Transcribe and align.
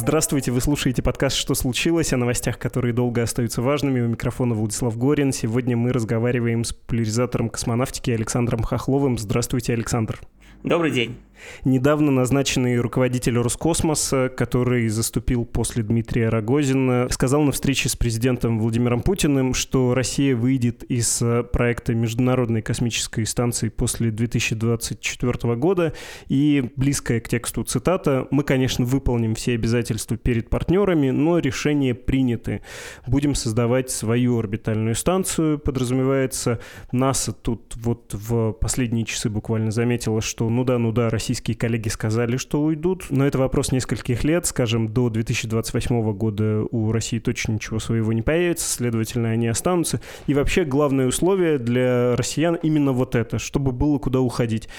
Здравствуйте, 0.00 0.52
вы 0.52 0.60
слушаете 0.60 1.02
подкаст 1.02 1.36
«Что 1.36 1.56
случилось?» 1.56 2.12
о 2.12 2.16
новостях, 2.16 2.56
которые 2.56 2.94
долго 2.94 3.20
остаются 3.20 3.62
важными. 3.62 4.00
У 4.00 4.06
микрофона 4.06 4.54
Владислав 4.54 4.96
Горин. 4.96 5.32
Сегодня 5.32 5.76
мы 5.76 5.92
разговариваем 5.92 6.62
с 6.62 6.72
популяризатором 6.72 7.48
космонавтики 7.48 8.12
Александром 8.12 8.62
Хохловым. 8.62 9.18
Здравствуйте, 9.18 9.72
Александр. 9.72 10.20
Добрый 10.62 10.92
день. 10.92 11.16
Недавно 11.64 12.10
назначенный 12.10 12.78
руководитель 12.78 13.36
Роскосмоса, 13.38 14.28
который 14.28 14.88
заступил 14.88 15.44
после 15.44 15.82
Дмитрия 15.82 16.28
Рогозина, 16.28 17.08
сказал 17.10 17.42
на 17.42 17.52
встрече 17.52 17.88
с 17.88 17.96
президентом 17.96 18.58
Владимиром 18.58 19.02
Путиным, 19.02 19.54
что 19.54 19.94
Россия 19.94 20.36
выйдет 20.36 20.84
из 20.84 21.20
э, 21.22 21.42
проекта 21.42 21.94
Международной 21.94 22.62
космической 22.62 23.24
станции 23.26 23.68
после 23.68 24.10
2024 24.10 25.56
года. 25.56 25.92
И 26.28 26.70
близкая 26.76 27.20
к 27.20 27.28
тексту 27.28 27.64
цитата 27.64 28.26
«Мы, 28.30 28.42
конечно, 28.42 28.84
выполним 28.84 29.34
все 29.34 29.54
обязательства 29.54 30.16
перед 30.16 30.50
партнерами, 30.50 31.10
но 31.10 31.38
решения 31.38 31.94
приняты. 31.94 32.62
Будем 33.06 33.34
создавать 33.34 33.90
свою 33.90 34.38
орбитальную 34.38 34.94
станцию». 34.94 35.58
Подразумевается, 35.58 36.60
НАСА 36.92 37.32
тут 37.32 37.74
вот 37.76 38.14
в 38.14 38.52
последние 38.52 39.04
часы 39.04 39.30
буквально 39.30 39.70
заметила, 39.70 40.20
что 40.20 40.48
ну 40.48 40.64
да, 40.64 40.78
ну 40.78 40.92
да, 40.92 41.10
Россия 41.10 41.27
российские 41.28 41.58
коллеги 41.58 41.88
сказали, 41.88 42.38
что 42.38 42.62
уйдут, 42.62 43.04
но 43.10 43.26
это 43.26 43.36
вопрос 43.36 43.70
нескольких 43.70 44.24
лет, 44.24 44.46
скажем, 44.46 44.88
до 44.88 45.10
2028 45.10 46.12
года 46.14 46.64
у 46.70 46.90
России 46.90 47.18
точно 47.18 47.52
ничего 47.52 47.78
своего 47.80 48.14
не 48.14 48.22
появится, 48.22 48.66
следовательно, 48.66 49.28
они 49.28 49.46
останутся. 49.46 50.00
И 50.26 50.32
вообще 50.32 50.64
главное 50.64 51.06
условие 51.06 51.58
для 51.58 52.16
россиян 52.16 52.54
именно 52.54 52.92
вот 52.92 53.14
это, 53.14 53.38
чтобы 53.38 53.72
было 53.72 53.98
куда 53.98 54.20
уходить. 54.20 54.70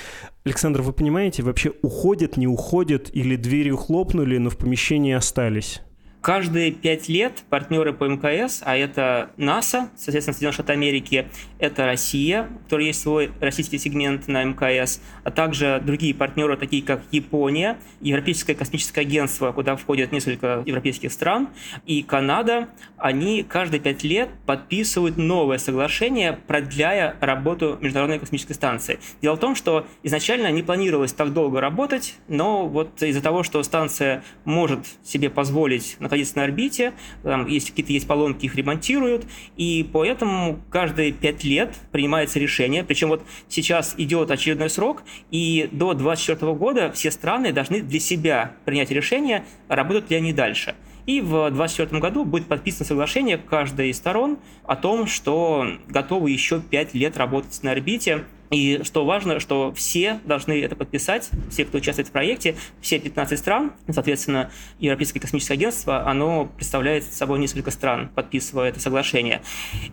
Александр, 0.43 0.81
вы 0.81 0.91
понимаете, 0.91 1.43
вообще 1.43 1.71
уходят, 1.83 2.35
не 2.35 2.47
уходят, 2.47 3.11
или 3.13 3.35
дверью 3.35 3.77
хлопнули, 3.77 4.39
но 4.39 4.49
в 4.49 4.57
помещении 4.57 5.13
остались? 5.13 5.83
Каждые 6.21 6.71
пять 6.71 7.07
лет 7.07 7.43
партнеры 7.49 7.93
по 7.93 8.03
МКС, 8.03 8.61
а 8.65 8.75
это 8.75 9.31
НАСА, 9.37 9.89
соответственно, 9.95 10.33
Соединенные 10.33 10.53
Штаты 10.53 10.73
Америки, 10.73 11.27
это 11.59 11.85
Россия, 11.85 12.49
у 12.53 12.63
которой 12.63 12.87
есть 12.87 13.01
свой 13.01 13.31
российский 13.39 13.77
сегмент 13.77 14.27
на 14.27 14.43
МКС, 14.43 15.01
а 15.23 15.31
также 15.31 15.81
другие 15.81 16.13
партнеры, 16.13 16.57
такие 16.57 16.83
как 16.83 17.01
Япония, 17.11 17.77
Европейское 18.01 18.53
космическое 18.53 19.01
агентство, 19.01 19.53
куда 19.53 19.77
входят 19.77 20.11
несколько 20.11 20.61
европейских 20.65 21.13
стран, 21.13 21.49
и 21.85 22.03
Канада, 22.03 22.67
они 22.97 23.43
каждые 23.43 23.79
пять 23.79 24.03
лет 24.03 24.29
подписывают 24.45 25.15
новое 25.15 25.57
соглашение, 25.57 26.37
продляя 26.47 27.15
работу 27.21 27.77
Международной 27.79 28.19
космической 28.19 28.53
станции. 28.53 28.99
Дело 29.21 29.35
в 29.35 29.39
том, 29.39 29.55
что 29.55 29.87
изначально 30.03 30.51
не 30.51 30.63
планировалось 30.63 31.13
так 31.13 31.31
долго 31.31 31.61
работать, 31.61 32.15
но 32.27 32.67
вот 32.67 33.01
из-за 33.01 33.21
того, 33.21 33.43
что 33.43 33.63
станция 33.63 34.21
может 34.43 34.79
себе 35.01 35.29
позволить 35.29 35.95
находиться 36.09 36.37
на 36.37 36.43
орбите, 36.43 36.93
там, 37.23 37.45
если 37.47 37.69
какие-то 37.69 37.93
есть 37.93 38.07
поломки, 38.07 38.45
их 38.45 38.55
ремонтируют, 38.55 39.25
и 39.55 39.87
поэтому 39.93 40.59
каждые 40.71 41.11
пять 41.11 41.43
лет 41.43 41.75
принимается 41.91 42.39
решение, 42.39 42.83
причем 42.83 43.09
вот 43.09 43.23
сейчас 43.47 43.93
идет 43.97 44.31
очередной 44.31 44.69
срок, 44.69 45.03
и 45.31 45.69
до 45.71 45.93
2024 45.93 46.53
года 46.53 46.91
все 46.91 47.11
страны 47.11 47.53
должны 47.53 47.81
для 47.81 47.99
себя 47.99 48.55
принять 48.65 48.89
решение, 48.91 49.45
работают 49.67 50.09
ли 50.09 50.17
они 50.17 50.33
дальше. 50.33 50.75
И 51.05 51.21
в 51.21 51.49
2024 51.49 51.99
году 51.99 52.25
будет 52.25 52.47
подписано 52.47 52.85
соглашение 52.85 53.37
каждой 53.37 53.89
из 53.89 53.97
сторон 53.97 54.37
о 54.65 54.75
том, 54.75 55.07
что 55.07 55.65
готовы 55.87 56.31
еще 56.31 56.59
пять 56.61 56.93
лет 56.93 57.17
работать 57.17 57.63
на 57.63 57.71
орбите 57.71 58.25
и 58.51 58.81
что 58.83 59.05
важно, 59.05 59.39
что 59.39 59.73
все 59.73 60.19
должны 60.25 60.61
это 60.61 60.75
подписать, 60.75 61.29
все, 61.49 61.65
кто 61.65 61.77
участвует 61.77 62.07
в 62.07 62.11
проекте, 62.11 62.55
все 62.81 62.99
15 62.99 63.37
стран, 63.37 63.73
соответственно, 63.89 64.51
Европейское 64.79 65.21
космическое 65.21 65.53
агентство, 65.53 66.07
оно 66.07 66.45
представляет 66.45 67.03
собой 67.03 67.39
несколько 67.39 67.71
стран, 67.71 68.09
подписывая 68.13 68.69
это 68.69 68.79
соглашение. 68.79 69.41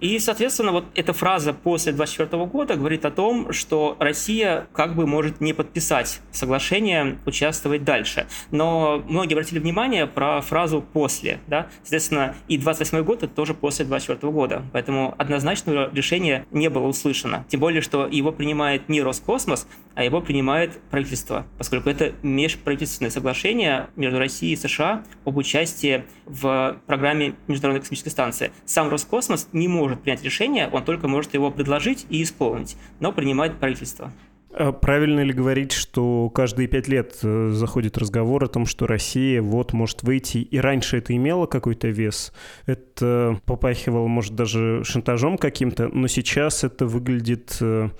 И, 0.00 0.18
соответственно, 0.18 0.72
вот 0.72 0.86
эта 0.94 1.12
фраза 1.12 1.52
после 1.52 1.92
2024 1.92 2.46
года 2.46 2.76
говорит 2.76 3.04
о 3.04 3.10
том, 3.10 3.52
что 3.52 3.96
Россия 3.98 4.66
как 4.72 4.94
бы 4.94 5.06
может 5.06 5.40
не 5.40 5.52
подписать 5.52 6.20
соглашение, 6.30 7.18
участвовать 7.26 7.84
дальше. 7.84 8.26
Но 8.50 9.02
многие 9.06 9.34
обратили 9.34 9.58
внимание 9.58 10.06
про 10.06 10.40
фразу 10.40 10.80
«после». 10.80 11.40
Да? 11.46 11.68
Соответственно, 11.82 12.34
и 12.48 12.58
28 12.58 13.02
год 13.02 13.22
это 13.22 13.34
тоже 13.34 13.54
после 13.54 13.84
2024 13.84 14.32
года. 14.32 14.62
Поэтому 14.72 15.14
однозначного 15.18 15.90
решения 15.92 16.46
не 16.50 16.68
было 16.68 16.86
услышано. 16.86 17.44
Тем 17.48 17.60
более, 17.60 17.82
что 17.82 18.06
его 18.06 18.32
принимает 18.46 18.88
не 18.88 19.02
Роскосмос, 19.02 19.66
а 19.96 20.04
его 20.04 20.20
принимает 20.20 20.80
правительство, 20.88 21.48
поскольку 21.58 21.90
это 21.90 22.12
межправительственное 22.22 23.10
соглашение 23.10 23.88
между 23.96 24.20
Россией 24.20 24.52
и 24.52 24.56
США 24.56 25.02
об 25.24 25.36
участии 25.36 26.04
в 26.26 26.76
программе 26.86 27.34
Международной 27.48 27.80
космической 27.80 28.10
станции. 28.10 28.52
Сам 28.64 28.88
Роскосмос 28.88 29.48
не 29.52 29.66
может 29.66 30.00
принять 30.00 30.22
решение, 30.22 30.68
он 30.68 30.84
только 30.84 31.08
может 31.08 31.34
его 31.34 31.50
предложить 31.50 32.06
и 32.08 32.22
исполнить, 32.22 32.76
но 33.00 33.10
принимает 33.10 33.58
правительство. 33.58 34.12
А 34.58 34.72
правильно 34.72 35.20
ли 35.20 35.34
говорить, 35.34 35.72
что 35.72 36.30
каждые 36.30 36.66
пять 36.66 36.88
лет 36.88 37.18
э, 37.22 37.50
заходит 37.52 37.98
разговор 37.98 38.42
о 38.44 38.48
том, 38.48 38.64
что 38.64 38.86
Россия 38.86 39.42
вот 39.42 39.74
может 39.74 40.02
выйти, 40.02 40.38
и 40.38 40.58
раньше 40.58 40.96
это 40.96 41.14
имело 41.14 41.44
какой-то 41.44 41.88
вес? 41.88 42.32
Это 42.64 43.38
попахивало, 43.44 44.06
может, 44.06 44.34
даже 44.34 44.82
шантажом 44.82 45.36
каким-то, 45.36 45.88
но 45.88 46.06
сейчас 46.06 46.64
это 46.64 46.86
выглядит, 46.86 47.58
э, 47.60 47.90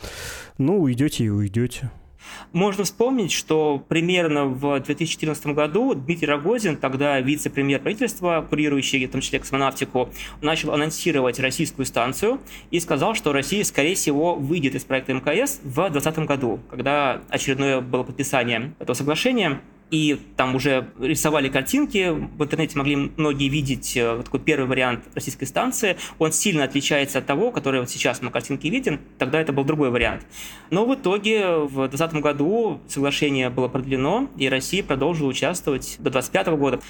ну, 0.56 0.81
уйдете 0.81 1.25
и 1.25 1.28
уйдете. 1.28 1.91
Можно 2.53 2.84
вспомнить, 2.84 3.32
что 3.32 3.82
примерно 3.88 4.47
в 4.47 4.81
2014 4.81 5.47
году 5.48 5.94
Дмитрий 5.94 6.28
Рогозин, 6.28 6.76
тогда 6.76 7.20
вице-премьер 7.20 7.81
правительства, 7.81 8.47
курирующий 8.48 9.06
в 9.06 9.10
том 9.10 9.20
числе 9.20 9.38
космонавтику, 9.38 10.10
начал 10.42 10.72
анонсировать 10.72 11.38
российскую 11.38 11.87
станцию 11.87 12.41
и 12.70 12.81
сказал, 12.81 13.14
что 13.14 13.32
Россия, 13.32 13.64
скорее 13.64 13.94
всего, 13.94 14.34
выйдет 14.34 14.75
из 14.75 14.84
проекта 14.84 15.14
мкс 15.14 15.60
в 15.62 15.75
2020 15.75 16.19
году, 16.20 16.60
когда 16.70 17.22
очередное 17.28 17.81
было 17.81 18.03
подписание 18.03 18.75
этого 18.78 18.94
соглашения 18.94 19.60
и 19.91 20.19
там 20.36 20.56
уже 20.56 20.88
рисовали 20.98 21.48
картинки, 21.48 22.10
в 22.10 22.42
интернете 22.42 22.76
могли 22.76 22.97
многие 23.16 23.48
видеть 23.48 23.97
э, 23.97 24.20
такой 24.24 24.41
первый 24.41 24.66
вариант 24.66 25.04
российской 25.14 25.44
станции. 25.44 25.97
Он 26.19 26.32
сильно 26.32 26.64
отличается 26.64 27.19
от 27.19 27.26
того, 27.26 27.52
который 27.52 27.80
вот 27.80 27.91
сейчас 27.91 28.20
мы 28.20 28.30
картинки 28.30 28.66
видим, 28.66 29.00
тогда 29.19 29.41
это 29.41 29.52
был 29.52 29.62
другой 29.62 29.91
вариант. 29.91 30.26
Но 30.70 30.84
в 30.86 30.94
итоге 30.94 31.56
в 31.56 31.88
2020 31.88 32.16
году 32.16 32.80
соглашение 32.88 33.48
было 33.48 33.69
продлено, 33.69 34.28
и 34.36 34.48
Россия 34.48 34.82
продолжила 34.82 35.28
участвовать 35.28 35.96
до 35.98 36.10
2025 36.10 36.46
года. 36.58 36.80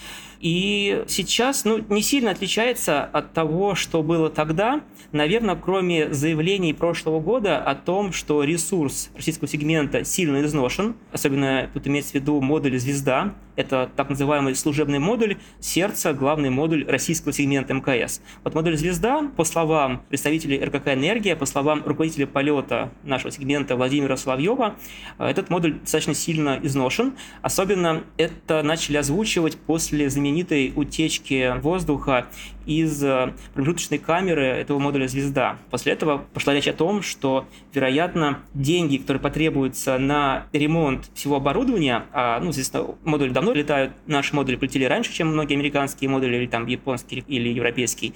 И 0.41 1.05
сейчас 1.09 1.65
ну, 1.65 1.85
не 1.89 2.03
сильно 2.03 2.31
отличается 2.31 3.05
от 3.05 3.33
того, 3.33 3.75
что 3.75 4.03
было 4.03 4.31
тогда. 4.31 4.83
Наверное, 5.13 5.57
кроме 5.57 6.13
заявлений 6.13 6.73
прошлого 6.73 7.21
года 7.21 7.59
о 7.59 7.75
том, 7.75 8.13
что 8.13 8.43
ресурс 8.43 9.11
российского 9.15 9.49
сегмента 9.49 10.05
сильно 10.05 10.43
изношен, 10.43 10.95
особенно 11.13 11.71
тут 11.73 11.87
имеется 11.87 12.13
в 12.13 12.15
виду 12.17 12.41
модули 12.41 12.79
звезда, 12.87 13.35
это 13.57 13.91
так 13.97 14.11
называемый 14.11 14.55
служебный 14.55 14.99
модуль 14.99 15.39
сердца, 15.61 16.13
главный 16.13 16.51
модуль 16.51 16.85
российского 16.87 17.33
сегмента 17.33 17.75
МКС. 17.75 18.21
Вот 18.45 18.55
модуль 18.55 18.77
«Звезда», 18.77 19.31
по 19.37 19.45
словам 19.45 20.03
представителей 20.09 20.63
РКК 20.63 20.89
«Энергия», 20.89 21.35
по 21.37 21.47
словам 21.47 21.83
руководителя 21.85 22.27
полета 22.27 22.93
нашего 23.03 23.31
сегмента 23.31 23.77
Владимира 23.77 24.17
Соловьева, 24.17 24.77
э, 25.19 25.27
этот 25.27 25.51
модуль 25.51 25.81
достаточно 25.81 26.15
сильно 26.15 26.61
изношен. 26.63 27.15
Особенно 27.43 28.05
это 28.19 28.63
начали 28.63 28.99
озвучивать 28.99 29.57
после 29.57 30.11
знаменитой 30.11 30.73
утечки 30.77 31.59
воздуха 31.61 32.27
из 32.67 33.03
э, 33.03 33.33
промежуточной 33.55 33.99
камеры 33.99 34.45
этого 34.45 34.79
модуля 34.79 35.07
«Звезда». 35.07 35.59
После 35.71 35.93
этого 35.93 36.25
пошла 36.35 36.53
речь 36.53 36.69
о 36.69 36.73
том, 36.73 37.03
что, 37.03 37.47
вероятно, 37.73 38.41
деньги, 38.55 38.97
которые 38.97 39.21
потребуются 39.21 39.99
на 39.99 40.47
ремонт 40.53 41.09
всего 41.15 41.37
оборудования, 41.37 42.05
а, 42.13 42.41
ну, 42.41 42.49
естественно, 42.49 42.95
модуль 43.05 43.31
давно 43.31 43.53
летают, 43.53 43.93
наши 44.07 44.35
модули 44.35 44.57
полетели 44.57 44.85
раньше, 44.85 45.13
чем 45.13 45.29
многие 45.29 45.55
американские 45.55 46.11
модули, 46.11 46.37
или 46.37 46.47
там 46.47 46.67
японский, 46.67 47.25
или 47.27 47.49
европейский, 47.49 48.15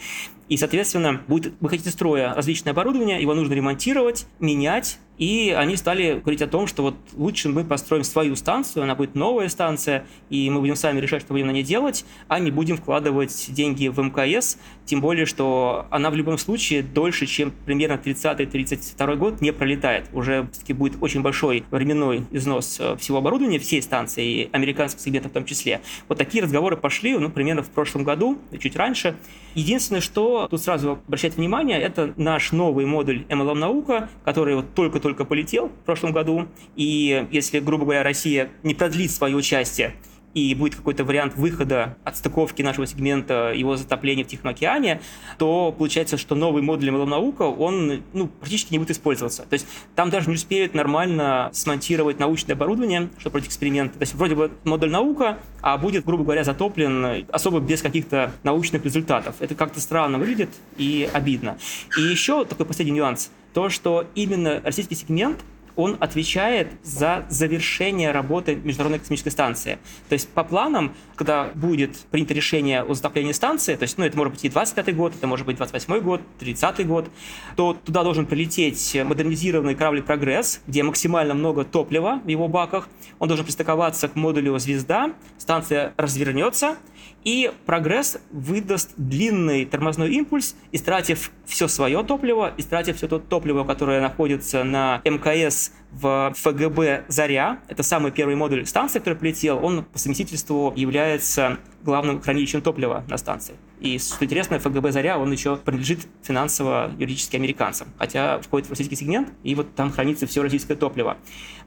и, 0.50 0.56
соответственно, 0.56 1.22
будет 1.28 1.54
выходить 1.60 1.86
из 1.86 1.92
строя 1.92 2.34
различное 2.34 2.72
оборудование, 2.72 3.22
его 3.22 3.34
нужно 3.34 3.54
ремонтировать, 3.54 4.26
менять, 4.40 4.98
и 5.16 5.54
они 5.56 5.76
стали 5.76 6.18
говорить 6.18 6.40
о 6.40 6.46
том, 6.46 6.66
что 6.66 6.82
вот 6.82 6.94
лучше 7.12 7.50
мы 7.50 7.62
построим 7.62 8.04
свою 8.04 8.34
станцию, 8.36 8.84
она 8.84 8.94
будет 8.94 9.14
новая 9.14 9.50
станция, 9.50 10.06
и 10.30 10.48
мы 10.48 10.60
будем 10.60 10.76
сами 10.76 10.98
решать, 10.98 11.20
что 11.20 11.34
будем 11.34 11.46
на 11.46 11.50
ней 11.50 11.62
делать, 11.62 12.06
а 12.26 12.38
не 12.38 12.50
будем 12.50 12.78
вкладывать 12.78 13.48
деньги 13.50 13.88
в 13.88 14.00
МКС, 14.00 14.56
тем 14.86 15.02
более, 15.02 15.26
что 15.26 15.86
она 15.90 16.10
в 16.10 16.14
любом 16.16 16.38
случае 16.38 16.82
дольше, 16.82 17.26
чем 17.26 17.52
примерно 17.66 18.00
30-32 18.02 19.16
год 19.16 19.42
не 19.42 19.52
пролетает. 19.52 20.08
Уже 20.14 20.48
все-таки 20.52 20.72
будет 20.72 20.96
очень 21.02 21.20
большой 21.20 21.64
временной 21.70 22.24
износ 22.30 22.78
э, 22.80 22.96
всего 22.96 23.18
оборудования, 23.18 23.58
всей 23.58 23.82
станции, 23.82 24.24
и 24.24 24.48
американских 24.52 25.02
сегментов 25.02 25.32
в 25.32 25.34
том 25.34 25.44
числе. 25.44 25.82
Вот 26.08 26.16
такие 26.16 26.42
разговоры 26.42 26.78
пошли, 26.78 27.16
ну, 27.18 27.28
примерно 27.28 27.62
в 27.62 27.68
прошлом 27.68 28.04
году, 28.04 28.38
чуть 28.58 28.74
раньше. 28.74 29.16
Единственное, 29.54 30.00
что 30.00 30.48
тут 30.48 30.62
сразу 30.62 30.98
обращать 31.06 31.36
внимание, 31.36 31.80
это 31.80 32.14
наш 32.16 32.52
новый 32.52 32.86
модуль 32.86 33.24
MLM 33.28 33.54
наука, 33.54 34.08
который 34.24 34.56
вот 34.56 34.74
только-только 34.74 35.10
только 35.10 35.24
полетел 35.24 35.68
в 35.68 35.84
прошлом 35.84 36.12
году, 36.12 36.46
и 36.76 37.26
если, 37.32 37.58
грубо 37.58 37.84
говоря, 37.84 38.02
Россия 38.02 38.50
не 38.62 38.74
продлит 38.74 39.10
свое 39.10 39.36
участие 39.36 39.94
и 40.34 40.54
будет 40.54 40.76
какой-то 40.76 41.04
вариант 41.04 41.34
выхода 41.36 41.96
от 42.04 42.16
стыковки 42.16 42.62
нашего 42.62 42.86
сегмента 42.86 43.52
его 43.54 43.76
затопления 43.76 44.24
в 44.24 44.28
Тихом 44.28 44.50
океане, 44.50 45.00
то 45.38 45.74
получается, 45.76 46.16
что 46.16 46.34
новый 46.34 46.62
модуль 46.62 46.90
наука, 46.90 47.42
он 47.42 48.02
ну, 48.12 48.28
практически 48.28 48.72
не 48.72 48.78
будет 48.78 48.92
использоваться. 48.92 49.42
То 49.42 49.54
есть 49.54 49.66
там 49.94 50.10
даже 50.10 50.28
не 50.28 50.34
успеют 50.34 50.74
нормально 50.74 51.50
смонтировать 51.52 52.18
научное 52.18 52.54
оборудование, 52.54 53.10
чтобы 53.18 53.32
пройти 53.32 53.48
эксперимент. 53.48 53.92
То 53.94 54.00
есть 54.00 54.14
вроде 54.14 54.34
бы 54.34 54.50
модуль 54.64 54.90
наука, 54.90 55.38
а 55.62 55.76
будет, 55.78 56.04
грубо 56.04 56.24
говоря, 56.24 56.44
затоплен 56.44 57.26
особо 57.30 57.60
без 57.60 57.82
каких-то 57.82 58.32
научных 58.42 58.84
результатов. 58.84 59.36
Это 59.40 59.54
как-то 59.54 59.80
странно 59.80 60.18
выглядит 60.18 60.50
и 60.76 61.08
обидно. 61.12 61.58
И 61.98 62.02
еще 62.02 62.44
такой 62.44 62.66
последний 62.66 62.92
нюанс– 62.92 63.30
то, 63.52 63.68
что 63.68 64.06
именно 64.14 64.60
российский 64.64 64.94
сегмент 64.94 65.38
он 65.76 65.96
отвечает 66.00 66.68
за 66.82 67.26
завершение 67.28 68.10
работы 68.10 68.56
Международной 68.56 68.98
космической 68.98 69.30
станции. 69.30 69.78
То 70.08 70.14
есть 70.14 70.28
по 70.28 70.44
планам, 70.44 70.94
когда 71.16 71.50
будет 71.54 71.96
принято 72.10 72.34
решение 72.34 72.82
о 72.82 72.94
затоплении 72.94 73.32
станции, 73.32 73.76
то 73.76 73.82
есть, 73.82 73.98
ну, 73.98 74.04
это 74.04 74.16
может 74.16 74.34
быть 74.34 74.44
и 74.44 74.48
25 74.48 74.96
год, 74.96 75.14
это 75.14 75.26
может 75.26 75.46
быть 75.46 75.56
28 75.56 76.00
год, 76.00 76.20
30 76.38 76.86
год, 76.86 77.10
то 77.56 77.74
туда 77.74 78.02
должен 78.02 78.26
прилететь 78.26 78.96
модернизированный 79.04 79.74
корабль 79.74 80.02
«Прогресс», 80.02 80.60
где 80.66 80.82
максимально 80.82 81.34
много 81.34 81.64
топлива 81.64 82.20
в 82.24 82.28
его 82.28 82.48
баках, 82.48 82.88
он 83.18 83.28
должен 83.28 83.44
пристыковаться 83.44 84.08
к 84.08 84.16
модулю 84.16 84.58
«Звезда», 84.58 85.12
станция 85.38 85.94
развернется, 85.96 86.76
и 87.24 87.52
прогресс 87.66 88.18
выдаст 88.30 88.92
длинный 88.96 89.64
тормозной 89.64 90.12
импульс, 90.12 90.56
истратив 90.72 91.30
все 91.44 91.68
свое 91.68 92.02
топливо, 92.02 92.52
истратив 92.56 92.96
все 92.96 93.08
то 93.08 93.18
топливо, 93.18 93.64
которое 93.64 94.00
находится 94.00 94.64
на 94.64 95.02
мкс 95.04 95.72
в 95.92 96.32
ФГБ 96.36 97.04
«Заря». 97.08 97.58
Это 97.68 97.82
самый 97.82 98.12
первый 98.12 98.36
модуль 98.36 98.64
станции, 98.66 99.00
который 99.00 99.18
полетел. 99.18 99.64
Он 99.64 99.84
по 99.84 99.98
совместительству 99.98 100.72
является 100.76 101.58
главным 101.82 102.20
хранилищем 102.20 102.62
топлива 102.62 103.04
на 103.08 103.16
станции. 103.16 103.54
И, 103.80 103.98
что 103.98 104.24
интересно, 104.24 104.58
ФГБ 104.58 104.92
«Заря», 104.92 105.18
он 105.18 105.32
еще 105.32 105.56
принадлежит 105.56 106.00
финансово-юридически 106.22 107.36
американцам, 107.36 107.88
хотя 107.98 108.38
входит 108.40 108.68
в 108.68 108.70
российский 108.70 108.94
сегмент, 108.94 109.30
и 109.42 109.54
вот 109.54 109.74
там 109.74 109.90
хранится 109.90 110.26
все 110.26 110.42
российское 110.42 110.76
топливо. 110.76 111.16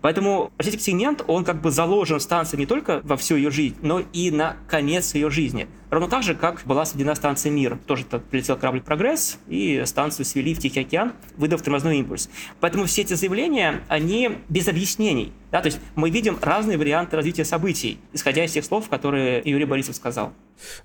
Поэтому 0.03 0.51
российский 0.57 0.81
сегмент, 0.81 1.23
он 1.27 1.45
как 1.45 1.61
бы 1.61 1.71
заложен 1.71 2.19
станции 2.19 2.57
не 2.57 2.65
только 2.65 2.99
во 3.05 3.15
всю 3.15 3.37
ее 3.37 3.49
жизнь, 3.51 3.77
но 3.81 4.01
и 4.11 4.31
на 4.31 4.57
конец 4.67 5.15
ее 5.15 5.29
жизни. 5.29 5.69
Ровно 5.93 6.09
так 6.09 6.23
же, 6.23 6.33
как 6.33 6.63
была 6.65 6.85
сведена 6.85 7.13
станция 7.13 7.51
«Мир». 7.51 7.77
Тоже 7.85 8.03
-то 8.03 8.19
прилетел 8.19 8.57
корабль 8.57 8.81
«Прогресс», 8.81 9.37
и 9.47 9.83
станцию 9.85 10.25
свели 10.25 10.55
в 10.55 10.57
Тихий 10.57 10.79
океан, 10.79 11.13
выдав 11.37 11.61
тормозной 11.61 11.99
импульс. 11.99 12.31
Поэтому 12.59 12.85
все 12.85 13.03
эти 13.03 13.13
заявления, 13.13 13.81
они 13.89 14.39
без 14.49 14.67
объяснений. 14.67 15.33
Да, 15.51 15.61
то 15.61 15.67
есть 15.67 15.79
мы 15.93 16.09
видим 16.09 16.39
разные 16.41 16.79
варианты 16.79 17.15
развития 17.15 17.45
событий, 17.45 17.99
исходя 18.11 18.43
из 18.43 18.51
тех 18.53 18.65
слов, 18.65 18.89
которые 18.89 19.43
Юрий 19.45 19.65
Борисов 19.65 19.95
сказал. 19.95 20.33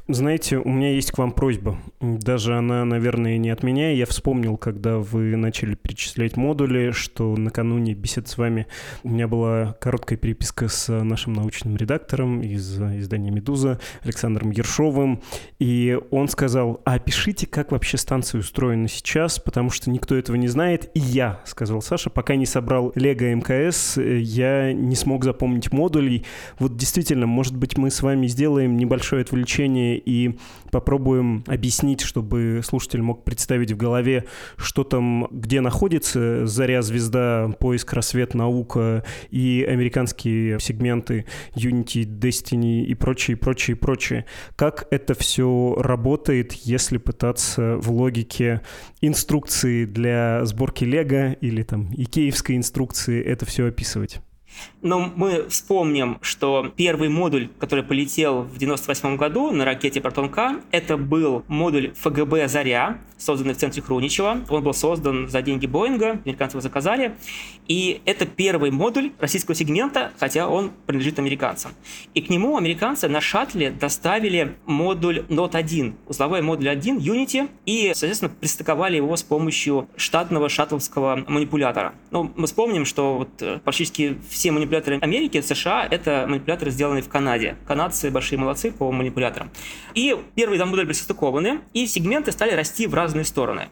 Знаете, 0.08 0.58
у 0.58 0.68
меня 0.68 0.90
есть 0.90 1.10
к 1.12 1.18
вам 1.18 1.32
просьба. 1.32 1.78
Даже 2.00 2.56
она, 2.56 2.84
наверное, 2.84 3.38
не 3.38 3.50
от 3.50 3.62
меня. 3.62 3.92
Я 3.92 4.06
вспомнил, 4.06 4.56
когда 4.56 4.98
вы 4.98 5.36
начали 5.36 5.74
перечислять 5.74 6.36
модули, 6.36 6.90
что 6.90 7.34
накануне 7.36 7.94
бесед 7.94 8.28
с 8.28 8.36
вами 8.36 8.66
у 9.04 9.10
меня 9.10 9.28
была 9.28 9.74
короткая 9.80 10.18
переписка 10.18 10.68
с 10.68 10.92
нашим 11.02 11.32
научным 11.32 11.76
редактором 11.76 12.42
из 12.42 12.78
издания 12.78 13.30
«Медуза» 13.30 13.80
Александром 14.02 14.50
Ершовым. 14.50 14.97
И 15.58 15.98
он 16.10 16.28
сказал, 16.28 16.80
а 16.84 16.94
опишите, 16.94 17.46
как 17.46 17.72
вообще 17.72 17.96
станция 17.96 18.40
устроена 18.40 18.88
сейчас, 18.88 19.38
потому 19.38 19.70
что 19.70 19.90
никто 19.90 20.16
этого 20.16 20.36
не 20.36 20.48
знает. 20.48 20.90
И 20.94 21.00
я, 21.00 21.40
сказал 21.44 21.82
Саша, 21.82 22.10
пока 22.10 22.36
не 22.36 22.46
собрал 22.46 22.92
Лего 22.94 23.34
МКС, 23.34 23.96
я 23.96 24.72
не 24.72 24.96
смог 24.96 25.24
запомнить 25.24 25.72
модулей. 25.72 26.24
Вот 26.58 26.76
действительно, 26.76 27.26
может 27.26 27.56
быть, 27.56 27.76
мы 27.76 27.90
с 27.90 28.02
вами 28.02 28.26
сделаем 28.26 28.76
небольшое 28.76 29.22
отвлечение 29.22 29.98
и 29.98 30.38
попробуем 30.70 31.44
объяснить, 31.46 32.00
чтобы 32.00 32.60
слушатель 32.64 33.02
мог 33.02 33.24
представить 33.24 33.72
в 33.72 33.76
голове, 33.76 34.24
что 34.56 34.84
там, 34.84 35.28
где 35.30 35.60
находится 35.60 36.46
«Заря», 36.46 36.82
«Звезда», 36.82 37.50
«Поиск», 37.58 37.92
«Рассвет», 37.92 38.34
«Наука» 38.34 39.04
и 39.30 39.66
американские 39.68 40.60
сегменты 40.60 41.26
Unity, 41.54 42.04
Destiny 42.04 42.84
и 42.84 42.94
прочее, 42.94 43.36
прочее, 43.36 43.76
прочее. 43.76 44.24
Как 44.56 44.87
это 44.90 45.14
все 45.14 45.74
работает, 45.78 46.52
если 46.52 46.98
пытаться 46.98 47.76
в 47.76 47.90
логике 47.90 48.62
инструкции 49.00 49.84
для 49.84 50.44
сборки 50.44 50.84
Лего 50.84 51.32
или 51.32 51.62
там 51.62 51.92
икеевской 51.94 52.56
инструкции 52.56 53.22
это 53.22 53.46
все 53.46 53.66
описывать? 53.66 54.20
Но 54.82 55.12
мы 55.14 55.48
вспомним, 55.48 56.18
что 56.22 56.72
первый 56.76 57.08
модуль, 57.08 57.48
который 57.58 57.84
полетел 57.84 58.42
в 58.42 58.58
98 58.58 59.16
году 59.16 59.50
на 59.50 59.64
ракете 59.64 60.00
«Протон-К», 60.00 60.60
это 60.70 60.96
был 60.96 61.44
модуль 61.48 61.92
ФГБ 61.94 62.48
«Заря», 62.48 62.98
созданный 63.18 63.54
в 63.54 63.56
центре 63.58 63.82
Хруничева. 63.82 64.44
Он 64.48 64.62
был 64.62 64.72
создан 64.72 65.28
за 65.28 65.42
деньги 65.42 65.66
Боинга, 65.66 66.20
американцы 66.24 66.56
его 66.56 66.62
заказали. 66.62 67.16
И 67.66 68.00
это 68.04 68.24
первый 68.24 68.70
модуль 68.70 69.12
российского 69.18 69.54
сегмента, 69.54 70.12
хотя 70.18 70.48
он 70.48 70.70
принадлежит 70.86 71.18
американцам. 71.18 71.72
И 72.14 72.22
к 72.22 72.30
нему 72.30 72.56
американцы 72.56 73.08
на 73.08 73.20
шаттле 73.20 73.70
доставили 73.70 74.56
модуль 74.64 75.24
Note-1, 75.28 75.94
узловой 76.06 76.42
модуль 76.42 76.68
1 76.68 76.98
Unity, 76.98 77.48
и, 77.66 77.92
соответственно, 77.94 78.30
пристыковали 78.30 78.96
его 78.96 79.16
с 79.16 79.22
помощью 79.22 79.88
штатного 79.96 80.48
шаттловского 80.48 81.24
манипулятора. 81.26 81.94
Ну, 82.10 82.32
мы 82.36 82.46
вспомним, 82.46 82.84
что 82.84 83.18
вот 83.18 83.42
э, 83.42 83.58
практически 83.58 84.16
все 84.30 84.47
манипуляторы 84.52 84.98
Америки, 85.00 85.40
США, 85.40 85.86
это 85.90 86.26
манипуляторы, 86.28 86.70
сделанные 86.70 87.02
в 87.02 87.08
Канаде. 87.08 87.56
Канадцы 87.66 88.10
большие 88.10 88.38
молодцы 88.38 88.72
по 88.72 88.90
манипуляторам. 88.92 89.50
И 89.94 90.16
первые 90.34 90.58
там 90.58 90.68
модули 90.68 90.86
были 90.86 90.94
состыкованы, 90.94 91.60
и 91.72 91.86
сегменты 91.86 92.32
стали 92.32 92.52
расти 92.52 92.86
в 92.86 92.94
разные 92.94 93.24
стороны. 93.24 93.68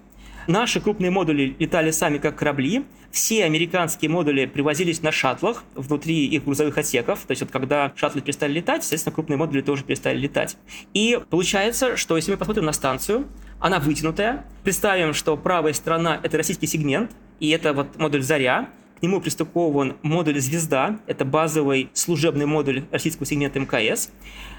Наши 0.46 0.80
крупные 0.80 1.10
модули 1.10 1.56
летали 1.58 1.90
сами 1.90 2.18
как 2.18 2.36
корабли. 2.36 2.84
Все 3.10 3.44
американские 3.44 4.10
модули 4.10 4.46
привозились 4.46 5.02
на 5.02 5.10
шаттлах 5.10 5.64
внутри 5.74 6.26
их 6.26 6.44
грузовых 6.44 6.78
отсеков. 6.78 7.20
То 7.26 7.32
есть 7.32 7.42
вот 7.42 7.50
когда 7.50 7.92
шаттлы 7.96 8.20
перестали 8.20 8.52
летать, 8.52 8.84
соответственно, 8.84 9.14
крупные 9.14 9.36
модули 9.38 9.62
тоже 9.62 9.82
перестали 9.82 10.16
летать. 10.16 10.56
И 10.94 11.18
получается, 11.30 11.96
что 11.96 12.14
если 12.16 12.30
мы 12.30 12.36
посмотрим 12.36 12.64
на 12.64 12.72
станцию, 12.72 13.26
она 13.58 13.80
вытянутая. 13.80 14.44
Представим, 14.62 15.14
что 15.14 15.36
правая 15.36 15.72
сторона— 15.72 16.20
это 16.22 16.36
российский 16.36 16.66
сегмент, 16.68 17.10
и 17.40 17.50
это 17.50 17.72
вот 17.72 17.98
модуль 17.98 18.22
«Заря», 18.22 18.68
к 18.98 19.02
нему 19.02 19.20
пристыкован 19.20 19.96
модуль 20.02 20.40
«Звезда». 20.40 20.98
Это 21.06 21.24
базовый 21.24 21.90
служебный 21.92 22.46
модуль 22.46 22.84
российского 22.90 23.26
сегмента 23.26 23.60
МКС. 23.60 24.10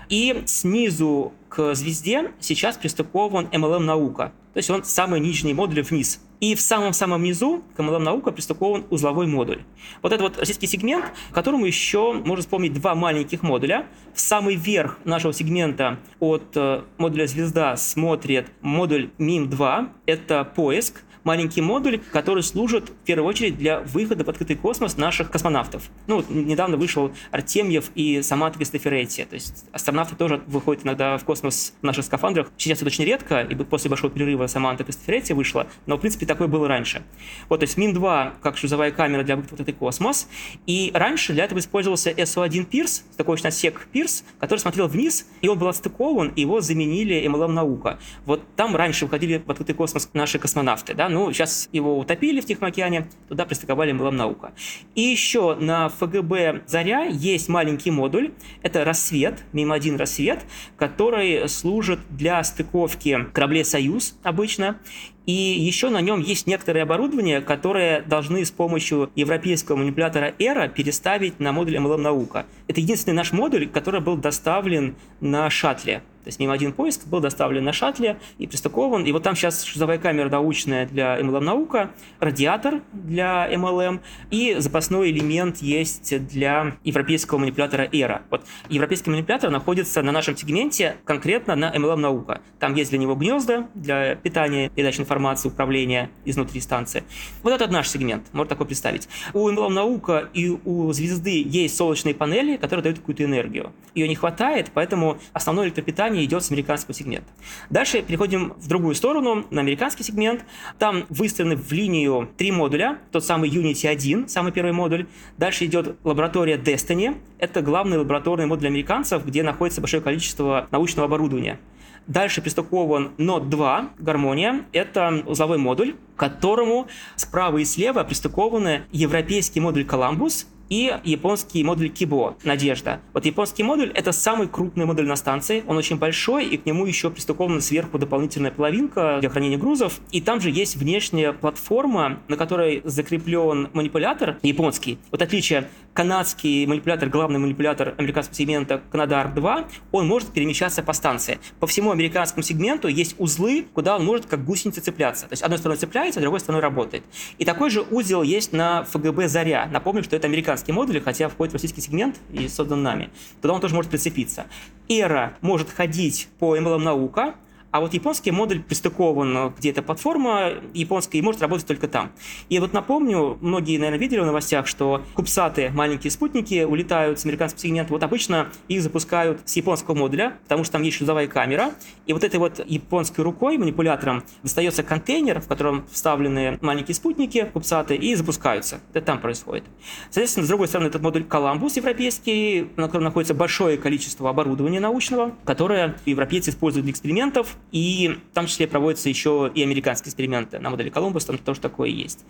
И 0.09 0.43
снизу 0.45 1.33
к 1.49 1.73
«Звезде» 1.73 2.31
сейчас 2.39 2.77
пристыкован 2.77 3.47
MLM 3.47 3.79
«Наука». 3.79 4.31
То 4.53 4.59
есть 4.59 4.69
он 4.69 4.83
самый 4.83 5.19
нижний 5.19 5.53
модуль 5.53 5.81
вниз. 5.81 6.21
И 6.39 6.55
в 6.55 6.61
самом-самом 6.61 7.23
низу 7.23 7.63
к 7.75 7.79
MLM 7.79 7.99
«Наука» 7.99 8.31
пристыкован 8.31 8.85
узловой 8.89 9.27
модуль. 9.27 9.63
Вот 10.03 10.13
это 10.13 10.23
вот 10.23 10.37
российский 10.37 10.67
сегмент, 10.67 11.05
которому 11.31 11.65
еще 11.65 12.13
можно 12.13 12.41
вспомнить 12.41 12.73
два 12.73 12.95
маленьких 12.95 13.41
модуля. 13.41 13.87
В 14.13 14.19
самый 14.19 14.55
верх 14.55 14.99
нашего 15.03 15.33
сегмента 15.33 15.99
от 16.19 16.55
э, 16.55 16.83
модуля 16.97 17.25
«Звезда» 17.25 17.75
смотрит 17.75 18.51
модуль 18.61 19.09
MIM-2. 19.17 19.89
Это 20.05 20.43
поиск 20.43 21.03
маленький 21.27 21.61
модуль, 21.61 21.99
который 22.13 22.41
служит 22.41 22.89
в 22.89 23.05
первую 23.05 23.27
очередь 23.27 23.57
для 23.57 23.81
выхода 23.81 24.23
в 24.23 24.29
открытый 24.29 24.55
космос 24.55 24.95
наших 24.95 25.29
космонавтов. 25.29 25.89
Ну, 26.07 26.15
вот 26.17 26.29
недавно 26.29 26.77
вышел 26.77 27.11
Артемьев 27.31 27.91
и 27.95 28.21
сама 28.21 28.49
Кристоферетти. 28.49 29.25
То 29.25 29.35
есть 29.35 29.65
астронавты 29.73 30.15
тоже 30.15 30.41
выходят 30.47 30.85
иногда 30.85 31.17
в 31.17 31.25
космос 31.25 31.73
в 31.81 31.83
наших 31.83 32.05
скафандрах. 32.05 32.49
Сейчас 32.55 32.77
это 32.77 32.87
очень 32.87 33.03
редко, 33.03 33.41
и 33.41 33.55
после 33.55 33.89
большого 33.89 34.09
перерыва 34.09 34.47
сама 34.47 34.73
Кристоферетти 34.77 35.33
вышла, 35.33 35.67
но, 35.85 35.97
в 35.97 35.99
принципе, 35.99 36.25
такое 36.25 36.47
было 36.47 36.67
раньше. 36.69 37.03
Вот, 37.49 37.59
то 37.59 37.65
есть 37.65 37.75
Мин-2 37.75 38.35
как 38.41 38.57
шлюзовая 38.57 38.91
камера 38.91 39.23
для 39.23 39.35
выхода 39.35 39.49
в 39.49 39.59
открытый 39.59 39.73
космос. 39.73 40.29
И 40.65 40.91
раньше 40.93 41.33
для 41.33 41.43
этого 41.43 41.59
использовался 41.59 42.11
SO1 42.11 42.65
Пирс, 42.65 43.03
такой 43.17 43.33
очень 43.33 43.47
отсек 43.47 43.87
Пирс, 43.91 44.23
который 44.39 44.59
смотрел 44.59 44.87
вниз, 44.87 45.27
и 45.41 45.49
он 45.49 45.59
был 45.59 45.67
отстыкован, 45.67 46.29
и 46.29 46.41
его 46.41 46.61
заменили 46.61 47.21
MLM 47.27 47.51
наука. 47.51 47.99
Вот 48.25 48.43
там 48.55 48.77
раньше 48.77 49.05
выходили 49.05 49.43
в 49.45 49.51
открытый 49.51 49.75
космос 49.75 50.09
наши 50.13 50.39
космонавты, 50.39 50.93
да, 50.93 51.09
ну, 51.17 51.33
сейчас 51.33 51.67
его 51.71 51.97
утопили 51.97 52.41
в 52.41 52.45
Тихом 52.45 52.67
океане, 52.67 53.07
туда 53.27 53.45
пристыковали 53.45 53.91
MLM 53.91 54.11
наука. 54.11 54.53
И 54.93 55.01
еще 55.01 55.55
на 55.55 55.89
ФГБ 55.89 56.61
«Заря» 56.67 57.05
есть 57.05 57.49
маленький 57.49 57.89
модуль, 57.89 58.33
это 58.61 58.85
«Рассвет», 58.85 59.43
МИМ-1 59.51 59.97
«Рассвет», 59.97 60.45
который 60.77 61.49
служит 61.49 61.99
для 62.11 62.43
стыковки 62.43 63.25
кораблей 63.33 63.65
«Союз» 63.65 64.15
обычно, 64.21 64.77
и 65.25 65.31
еще 65.33 65.89
на 65.89 66.01
нем 66.01 66.21
есть 66.21 66.45
некоторые 66.45 66.83
оборудование, 66.83 67.41
которые 67.41 68.01
должны 68.01 68.45
с 68.45 68.51
помощью 68.51 69.09
европейского 69.15 69.75
манипулятора 69.75 70.35
ERA 70.37 70.69
переставить 70.69 71.39
на 71.39 71.51
модуль 71.51 71.77
MLM 71.77 71.97
наука. 71.97 72.45
Это 72.67 72.79
единственный 72.79 73.15
наш 73.15 73.31
модуль, 73.31 73.67
который 73.67 74.01
был 74.01 74.17
доставлен 74.17 74.95
на 75.19 75.49
шаттле. 75.49 76.03
То 76.27 76.29
есть 76.29 76.41
мимо 76.41 76.51
один 76.51 76.73
поиск 76.73 77.07
был 77.07 77.21
доставлен 77.21 77.63
на 77.63 77.71
шаттле 77.71 78.19
и 78.37 78.47
пристыкован. 78.47 79.05
И 79.05 79.13
вот 79.13 79.23
там 79.23 79.33
сейчас 79.33 79.63
шлюзовая 79.63 79.97
камера 79.97 80.29
научная 80.29 80.85
для 80.85 81.17
MLM-наука, 81.21 81.91
радиатор 82.19 82.81
для 82.91 83.49
MLM 83.49 84.01
и 84.29 84.55
запасной 84.57 85.11
элемент 85.11 85.59
есть 85.59 86.27
для 86.27 86.75
европейского 86.83 87.37
манипулятора 87.37 87.85
ERA. 87.85 88.23
Вот 88.29 88.43
европейский 88.67 89.09
манипулятор 89.09 89.51
находится 89.51 90.01
на 90.01 90.11
нашем 90.11 90.35
сегменте 90.35 90.97
конкретно 91.05 91.55
на 91.55 91.73
MLM-наука. 91.73 92.41
Там 92.59 92.75
есть 92.75 92.89
для 92.89 92.99
него 92.99 93.15
гнезда 93.15 93.69
для 93.73 94.15
питания, 94.15 94.67
передачи 94.67 94.99
информации, 94.99 95.47
управления 95.47 96.09
изнутри 96.25 96.59
станции. 96.59 97.05
Вот 97.41 97.53
это 97.53 97.71
наш 97.71 97.87
сегмент, 97.87 98.25
можно 98.33 98.49
такой 98.49 98.65
представить. 98.65 99.07
У 99.31 99.49
MLM-наука 99.49 100.27
и 100.33 100.49
у 100.49 100.91
звезды 100.91 101.41
есть 101.41 101.77
солнечные 101.77 102.15
панели, 102.15 102.57
которые 102.57 102.83
дают 102.83 102.99
какую-то 102.99 103.23
энергию. 103.23 103.71
Ее 103.95 104.09
не 104.09 104.15
хватает, 104.15 104.71
поэтому 104.73 105.19
основное 105.31 105.67
электропитание 105.67 106.16
компания 106.17 106.25
идет 106.25 106.43
с 106.43 106.51
американского 106.51 106.93
сегмента. 106.93 107.27
Дальше 107.69 108.01
переходим 108.01 108.53
в 108.57 108.67
другую 108.67 108.95
сторону, 108.95 109.45
на 109.51 109.61
американский 109.61 110.03
сегмент. 110.03 110.43
Там 110.79 111.05
выстроены 111.09 111.55
в 111.55 111.71
линию 111.71 112.29
три 112.37 112.51
модуля. 112.51 112.97
Тот 113.11 113.23
самый 113.23 113.49
Unity 113.49 113.87
1, 113.87 114.27
самый 114.27 114.51
первый 114.51 114.73
модуль. 114.73 115.05
Дальше 115.37 115.65
идет 115.65 115.97
лаборатория 116.03 116.57
Destiny. 116.57 117.15
Это 117.39 117.61
главный 117.61 117.97
лабораторный 117.97 118.45
модуль 118.45 118.67
американцев, 118.67 119.25
где 119.25 119.43
находится 119.43 119.81
большое 119.81 120.01
количество 120.01 120.67
научного 120.71 121.05
оборудования. 121.05 121.59
Дальше 122.07 122.41
пристыкован 122.41 123.11
Node 123.17 123.49
2, 123.49 123.89
гармония. 123.99 124.65
Это 124.71 125.23
узловой 125.25 125.57
модуль, 125.57 125.95
к 126.15 126.19
которому 126.19 126.87
справа 127.15 127.57
и 127.57 127.65
слева 127.65 128.03
пристыкованы 128.03 128.83
европейский 128.91 129.59
модуль 129.59 129.83
Columbus 129.83 130.45
и 130.69 130.93
японский 131.03 131.63
модуль 131.63 131.89
Кибо 131.89 132.35
«Надежда». 132.43 132.99
Вот 133.13 133.25
японский 133.25 133.63
модуль— 133.63 133.91
это 133.93 134.11
самый 134.11 134.47
крупный 134.47 134.85
модуль 134.85 135.07
на 135.07 135.15
станции, 135.15 135.63
он 135.67 135.77
очень 135.77 135.97
большой, 135.97 136.45
и 136.45 136.57
к 136.57 136.65
нему 136.65 136.85
еще 136.85 137.09
пристыкована 137.09 137.61
сверху 137.61 137.97
дополнительная 137.97 138.51
половинка 138.51 139.17
для 139.19 139.29
хранения 139.29 139.57
грузов, 139.57 139.99
и 140.11 140.21
там 140.21 140.41
же 140.41 140.49
есть 140.49 140.75
внешняя 140.75 141.33
платформа, 141.33 142.19
на 142.27 142.37
которой 142.37 142.81
закреплен 142.83 143.69
манипулятор 143.73 144.37
японский. 144.43 144.99
Вот 145.11 145.21
отличие, 145.21 145.69
канадский 145.97 146.67
манипулятор, 146.67 147.09
главный 147.09 147.39
манипулятор 147.39 147.95
американского 147.97 148.35
сегмента 148.35 148.83
Канадар 148.91 149.33
2, 149.33 149.67
он 149.91 150.07
может 150.07 150.29
перемещаться 150.29 150.83
по 150.83 150.93
станции. 150.93 151.39
По 151.59 151.65
всему 151.65 151.89
американскому 151.89 152.43
сегменту 152.43 152.87
есть 152.87 153.15
узлы, 153.17 153.65
куда 153.73 153.95
он 153.95 154.05
может 154.05 154.27
как 154.27 154.45
гусеница 154.45 154.79
цепляться. 154.79 155.25
То 155.25 155.33
есть 155.33 155.41
одной 155.41 155.57
стороной 155.57 155.79
цепляется, 155.79 156.19
другой 156.19 156.39
стороной 156.39 156.61
работает. 156.61 157.03
И 157.39 157.45
такой 157.45 157.71
же 157.71 157.81
узел 157.81 158.21
есть 158.21 158.53
на 158.53 158.83
ФГБ 158.83 159.27
«Заря». 159.27 159.67
Напомню, 159.71 160.03
что 160.03 160.15
это 160.15 160.27
американские 160.27 160.75
модули, 160.75 160.99
хотя 160.99 161.29
входит 161.29 161.53
в 161.53 161.55
российский 161.55 161.81
сегмент 161.81 162.17
и 162.31 162.47
создан 162.47 162.83
нами. 162.83 163.09
Туда 163.41 163.55
он 163.55 163.59
тоже 163.59 163.73
может 163.73 163.89
прицепиться. 163.89 164.45
Эра 164.87 165.35
может 165.41 165.71
ходить 165.71 166.27
по 166.37 166.55
MLM 166.55 166.77
наука, 166.77 167.33
а 167.71 167.81
вот 167.81 167.93
японский 167.93 168.31
модуль 168.31 168.61
пристыкован 168.61 169.53
где-то 169.57 169.81
платформа 169.81 170.53
японская 170.73 171.21
и 171.21 171.23
может 171.23 171.41
работать 171.41 171.67
только 171.67 171.87
там. 171.87 172.11
И 172.49 172.59
вот 172.59 172.73
напомню, 172.73 173.37
многие, 173.41 173.77
наверное, 173.77 173.99
видели 173.99 174.19
в 174.19 174.25
новостях, 174.25 174.67
что 174.67 175.03
кубсаты, 175.13 175.69
маленькие 175.69 176.11
спутники, 176.11 176.63
улетают 176.63 177.19
с 177.19 177.25
американского 177.25 177.61
сегмента. 177.61 177.91
Вот 177.93 178.03
обычно 178.03 178.47
их 178.67 178.81
запускают 178.81 179.41
с 179.45 179.55
японского 179.55 179.95
модуля, 179.95 180.37
потому 180.43 180.63
что 180.63 180.73
там 180.73 180.83
есть 180.83 180.97
шлюзовая 180.97 181.27
камера. 181.27 181.71
И 182.05 182.13
вот 182.13 182.23
этой 182.23 182.37
вот 182.39 182.61
японской 182.65 183.21
рукой, 183.21 183.57
манипулятором, 183.57 184.23
достается 184.43 184.83
контейнер, 184.83 185.41
в 185.41 185.47
котором 185.47 185.85
вставлены 185.91 186.57
маленькие 186.61 186.95
спутники, 186.95 187.49
кубсаты, 187.51 187.95
и 187.95 188.15
запускаются. 188.15 188.79
Это 188.93 189.05
там 189.05 189.19
происходит. 189.19 189.65
Соответственно, 190.05 190.45
с 190.45 190.49
другой 190.49 190.67
стороны, 190.67 190.87
этот 190.87 191.01
модуль 191.01 191.25
Коламбус 191.25 191.75
европейский, 191.75 192.69
на 192.77 192.85
котором 192.85 193.03
находится 193.03 193.33
большое 193.33 193.77
количество 193.77 194.29
оборудования 194.29 194.79
научного, 194.79 195.35
которое 195.43 195.97
европейцы 196.05 196.51
используют 196.51 196.85
для 196.85 196.93
экспериментов, 196.93 197.56
и 197.71 198.17
в 198.31 198.35
том 198.35 198.47
числе 198.47 198.67
проводятся 198.67 199.09
еще 199.09 199.51
и 199.53 199.63
американские 199.63 200.09
эксперименты 200.09 200.59
на 200.59 200.69
модели 200.69 200.89
Колумбус, 200.89 201.25
там 201.25 201.37
тоже 201.37 201.59
такое 201.59 201.89
есть. 201.89 202.25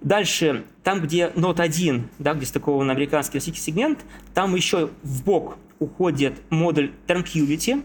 Дальше, 0.00 0.64
там, 0.82 1.00
где 1.00 1.28
Note 1.34 1.60
1, 1.60 2.08
да, 2.18 2.34
где 2.34 2.46
стыкован 2.46 2.90
американский 2.90 3.38
российский 3.38 3.60
сегмент, 3.60 4.04
там 4.34 4.54
еще 4.54 4.90
в 5.02 5.24
бок 5.24 5.56
уходит 5.78 6.34
модуль 6.50 6.92
Tranquility, 7.06 7.82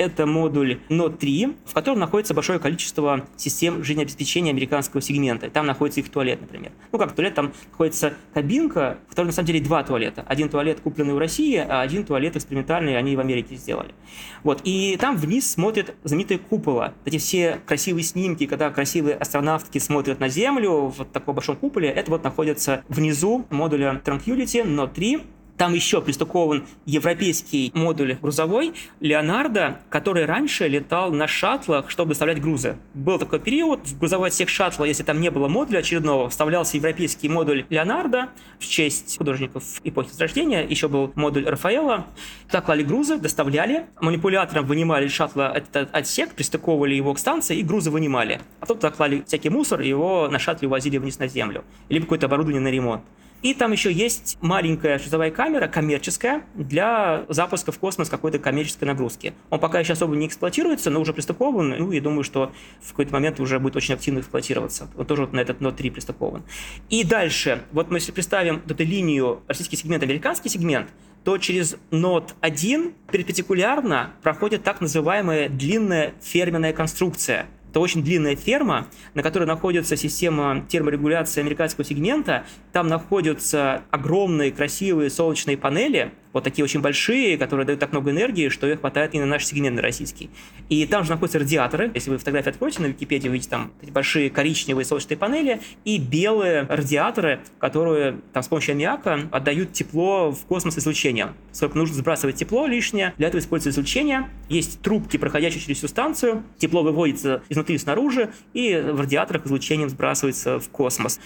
это 0.00 0.24
модуль 0.24 0.80
Node 0.88 1.18
3, 1.18 1.56
в 1.66 1.74
котором 1.74 1.98
находится 1.98 2.32
большое 2.32 2.58
количество 2.58 3.26
систем 3.36 3.84
жизнеобеспечения 3.84 4.50
американского 4.50 5.02
сегмента. 5.02 5.50
Там 5.50 5.66
находится 5.66 6.00
их 6.00 6.08
туалет, 6.08 6.40
например. 6.40 6.72
Ну, 6.90 6.98
как 6.98 7.12
туалет, 7.12 7.34
там 7.34 7.52
находится 7.70 8.14
кабинка, 8.32 8.96
в 9.06 9.10
которой 9.10 9.26
на 9.26 9.32
самом 9.32 9.46
деле 9.48 9.60
два 9.60 9.82
туалета. 9.82 10.24
Один 10.26 10.48
туалет 10.48 10.80
купленный 10.80 11.12
в 11.12 11.18
России, 11.18 11.56
а 11.56 11.82
один 11.82 12.04
туалет 12.04 12.34
экспериментальный, 12.34 12.96
они 12.96 13.14
в 13.14 13.20
Америке 13.20 13.56
сделали. 13.56 13.94
Вот. 14.42 14.62
И 14.64 14.96
там 14.98 15.18
вниз 15.18 15.50
смотрит 15.50 15.94
знаменитые 16.02 16.38
купола. 16.38 16.94
Эти 17.04 17.18
все 17.18 17.60
красивые 17.66 18.04
снимки, 18.04 18.46
когда 18.46 18.70
красивые 18.70 19.16
астронавтки 19.16 19.76
смотрят 19.78 20.18
на 20.18 20.30
Землю 20.30 20.86
в 20.96 21.04
таком 21.04 21.34
большом 21.34 21.56
куполе, 21.56 21.90
это 21.90 22.10
вот 22.10 22.24
находится 22.24 22.84
внизу 22.88 23.44
модуля 23.50 24.00
Tranquility 24.02 24.64
Node 24.64 24.94
3, 24.94 25.20
там 25.60 25.74
еще 25.74 26.00
пристыкован 26.00 26.64
европейский 26.86 27.70
модуль 27.74 28.14
грузовой 28.14 28.72
Леонардо, 29.00 29.82
который 29.90 30.24
раньше 30.24 30.66
летал 30.66 31.12
на 31.12 31.28
шаттлах, 31.28 31.90
чтобы 31.90 32.12
доставлять 32.12 32.40
грузы. 32.40 32.78
Был 32.94 33.18
такой 33.18 33.40
период, 33.40 33.80
в 33.86 33.98
грузовой 33.98 34.28
отсек 34.28 34.48
шаттла, 34.48 34.86
если 34.86 35.02
там 35.02 35.20
не 35.20 35.30
было 35.30 35.48
модуля 35.48 35.80
очередного, 35.80 36.30
вставлялся 36.30 36.78
европейский 36.78 37.28
модуль 37.28 37.66
Леонардо 37.68 38.30
в 38.58 38.66
честь 38.66 39.18
художников 39.18 39.82
эпохи 39.84 40.08
Возрождения. 40.08 40.62
Еще 40.66 40.88
был 40.88 41.12
модуль 41.14 41.44
Рафаэла. 41.46 42.06
Так 42.50 42.64
клали 42.64 42.82
грузы, 42.82 43.18
доставляли, 43.18 43.84
манипулятором 44.00 44.64
вынимали 44.64 45.08
шаттла 45.08 45.52
этот 45.54 45.94
отсек, 45.94 46.32
пристыковывали 46.32 46.94
его 46.94 47.12
к 47.12 47.18
станции 47.18 47.58
и 47.58 47.62
грузы 47.62 47.90
вынимали. 47.90 48.40
А 48.60 48.62
потом 48.62 48.78
туда 48.78 48.90
клали 48.92 49.24
всякий 49.26 49.50
мусор, 49.50 49.82
его 49.82 50.26
на 50.30 50.38
шаттле 50.38 50.68
увозили 50.68 50.96
вниз 50.96 51.18
на 51.18 51.28
землю. 51.28 51.64
Или 51.90 52.00
какое-то 52.00 52.28
оборудование 52.28 52.62
на 52.62 52.68
ремонт. 52.68 53.02
И 53.42 53.54
там 53.54 53.72
еще 53.72 53.90
есть 53.90 54.36
маленькая 54.42 54.98
шлюзовая 54.98 55.30
камера, 55.30 55.66
коммерческая, 55.66 56.42
для 56.54 57.24
запуска 57.28 57.72
в 57.72 57.78
космос 57.78 58.10
какой-то 58.10 58.38
коммерческой 58.38 58.84
нагрузки. 58.84 59.32
Он 59.48 59.58
пока 59.58 59.80
еще 59.80 59.94
особо 59.94 60.14
не 60.14 60.26
эксплуатируется, 60.26 60.90
но 60.90 61.00
уже 61.00 61.14
пристыкован, 61.14 61.70
ну 61.70 61.90
и 61.90 62.00
думаю, 62.00 62.22
что 62.22 62.52
в 62.82 62.90
какой-то 62.90 63.12
момент 63.14 63.40
уже 63.40 63.58
будет 63.58 63.76
очень 63.76 63.94
активно 63.94 64.20
эксплуатироваться. 64.20 64.88
Он 64.96 65.06
тоже 65.06 65.22
вот 65.22 65.32
на 65.32 65.40
этот 65.40 65.60
Note 65.60 65.76
3 65.76 65.90
пристыкован. 65.90 66.42
И 66.90 67.02
дальше, 67.02 67.62
вот 67.72 67.90
мы 67.90 67.96
если 67.96 68.12
представим 68.12 68.62
эту 68.68 68.84
линию 68.84 69.42
российский 69.46 69.76
сегмент, 69.76 70.02
американский 70.02 70.50
сегмент, 70.50 70.88
то 71.24 71.38
через 71.38 71.76
Note 71.90 72.32
1 72.40 72.92
перпендикулярно 73.10 74.12
проходит 74.22 74.64
так 74.64 74.80
называемая 74.80 75.48
длинная 75.48 76.14
ферменная 76.20 76.72
конструкция– 76.74 77.46
это 77.70 77.78
очень 77.78 78.02
длинная 78.02 78.34
ферма, 78.34 78.88
на 79.14 79.22
которой 79.22 79.44
находится 79.44 79.96
система 79.96 80.66
терморегуляции 80.68 81.40
американского 81.40 81.84
сегмента. 81.84 82.44
Там 82.72 82.88
находятся 82.88 83.82
огромные 83.90 84.50
красивые 84.50 85.08
солнечные 85.08 85.56
панели, 85.56 86.12
вот 86.32 86.44
такие 86.44 86.64
очень 86.64 86.80
большие, 86.80 87.36
которые 87.38 87.66
дают 87.66 87.80
так 87.80 87.92
много 87.92 88.10
энергии, 88.10 88.48
что 88.48 88.66
их 88.66 88.80
хватает 88.80 89.14
и 89.14 89.18
на 89.18 89.26
наш 89.26 89.44
сегмент 89.44 89.80
российский. 89.80 90.30
И 90.68 90.86
там 90.86 91.04
же 91.04 91.10
находятся 91.10 91.38
радиаторы. 91.38 91.90
Если 91.94 92.10
вы 92.10 92.18
фотографии 92.18 92.50
откроете 92.50 92.82
на 92.82 92.86
Википедии, 92.86 93.28
вы 93.28 93.34
видите 93.34 93.50
там 93.50 93.72
большие 93.90 94.30
коричневые 94.30 94.84
солнечные 94.84 95.16
панели 95.16 95.60
и 95.84 95.98
белые 95.98 96.62
радиаторы, 96.68 97.40
которые 97.58 98.20
там 98.32 98.42
с 98.42 98.48
помощью 98.48 98.72
аммиака 98.72 99.28
отдают 99.32 99.72
тепло 99.72 100.30
в 100.30 100.44
космос 100.46 100.78
излучением. 100.78 101.34
Сколько 101.52 101.78
нужно 101.78 101.96
сбрасывать 101.96 102.36
тепло 102.36 102.66
лишнее, 102.66 103.14
для 103.18 103.28
этого 103.28 103.40
используется 103.40 103.70
излучение. 103.80 104.28
Есть 104.48 104.80
трубки, 104.82 105.16
проходящие 105.16 105.60
через 105.60 105.78
всю 105.78 105.88
станцию, 105.88 106.44
тепло 106.58 106.82
выводится 106.82 107.42
изнутри 107.48 107.76
и 107.76 107.78
снаружи, 107.78 108.30
и 108.52 108.76
в 108.76 109.00
радиаторах 109.00 109.46
излучением 109.46 109.88
сбрасывается 109.88 110.60
в 110.60 110.68
космос. 110.68 111.20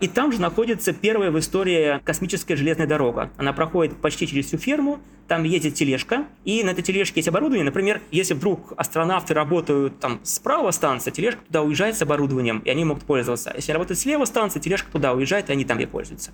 И 0.00 0.08
там 0.08 0.32
же 0.32 0.40
находится 0.40 0.92
первая 0.92 1.30
в 1.30 1.38
истории 1.38 2.00
космическая 2.04 2.56
железная 2.56 2.86
дорога. 2.86 3.30
Она 3.36 3.52
проходит 3.52 3.96
почти 3.96 4.26
через 4.26 4.45
всю 4.46 4.58
ферму, 4.58 5.00
там 5.28 5.44
ездит 5.44 5.74
тележка, 5.74 6.26
и 6.44 6.62
на 6.62 6.70
этой 6.70 6.82
тележке 6.82 7.16
есть 7.16 7.28
оборудование. 7.28 7.64
Например, 7.64 8.00
если 8.10 8.34
вдруг 8.34 8.72
астронавты 8.76 9.34
работают 9.34 9.98
там 9.98 10.20
справа 10.22 10.70
станции, 10.70 11.10
тележка 11.10 11.40
туда 11.46 11.62
уезжает 11.62 11.96
с 11.96 12.02
оборудованием, 12.02 12.60
и 12.60 12.70
они 12.70 12.84
могут 12.84 13.04
пользоваться. 13.04 13.52
Если 13.56 13.72
работают 13.72 13.98
слева 13.98 14.24
станции, 14.24 14.60
тележка 14.60 14.90
туда 14.90 15.12
уезжает, 15.12 15.50
и 15.50 15.52
они 15.52 15.64
там 15.64 15.80
и 15.80 15.86
пользуются. 15.86 16.30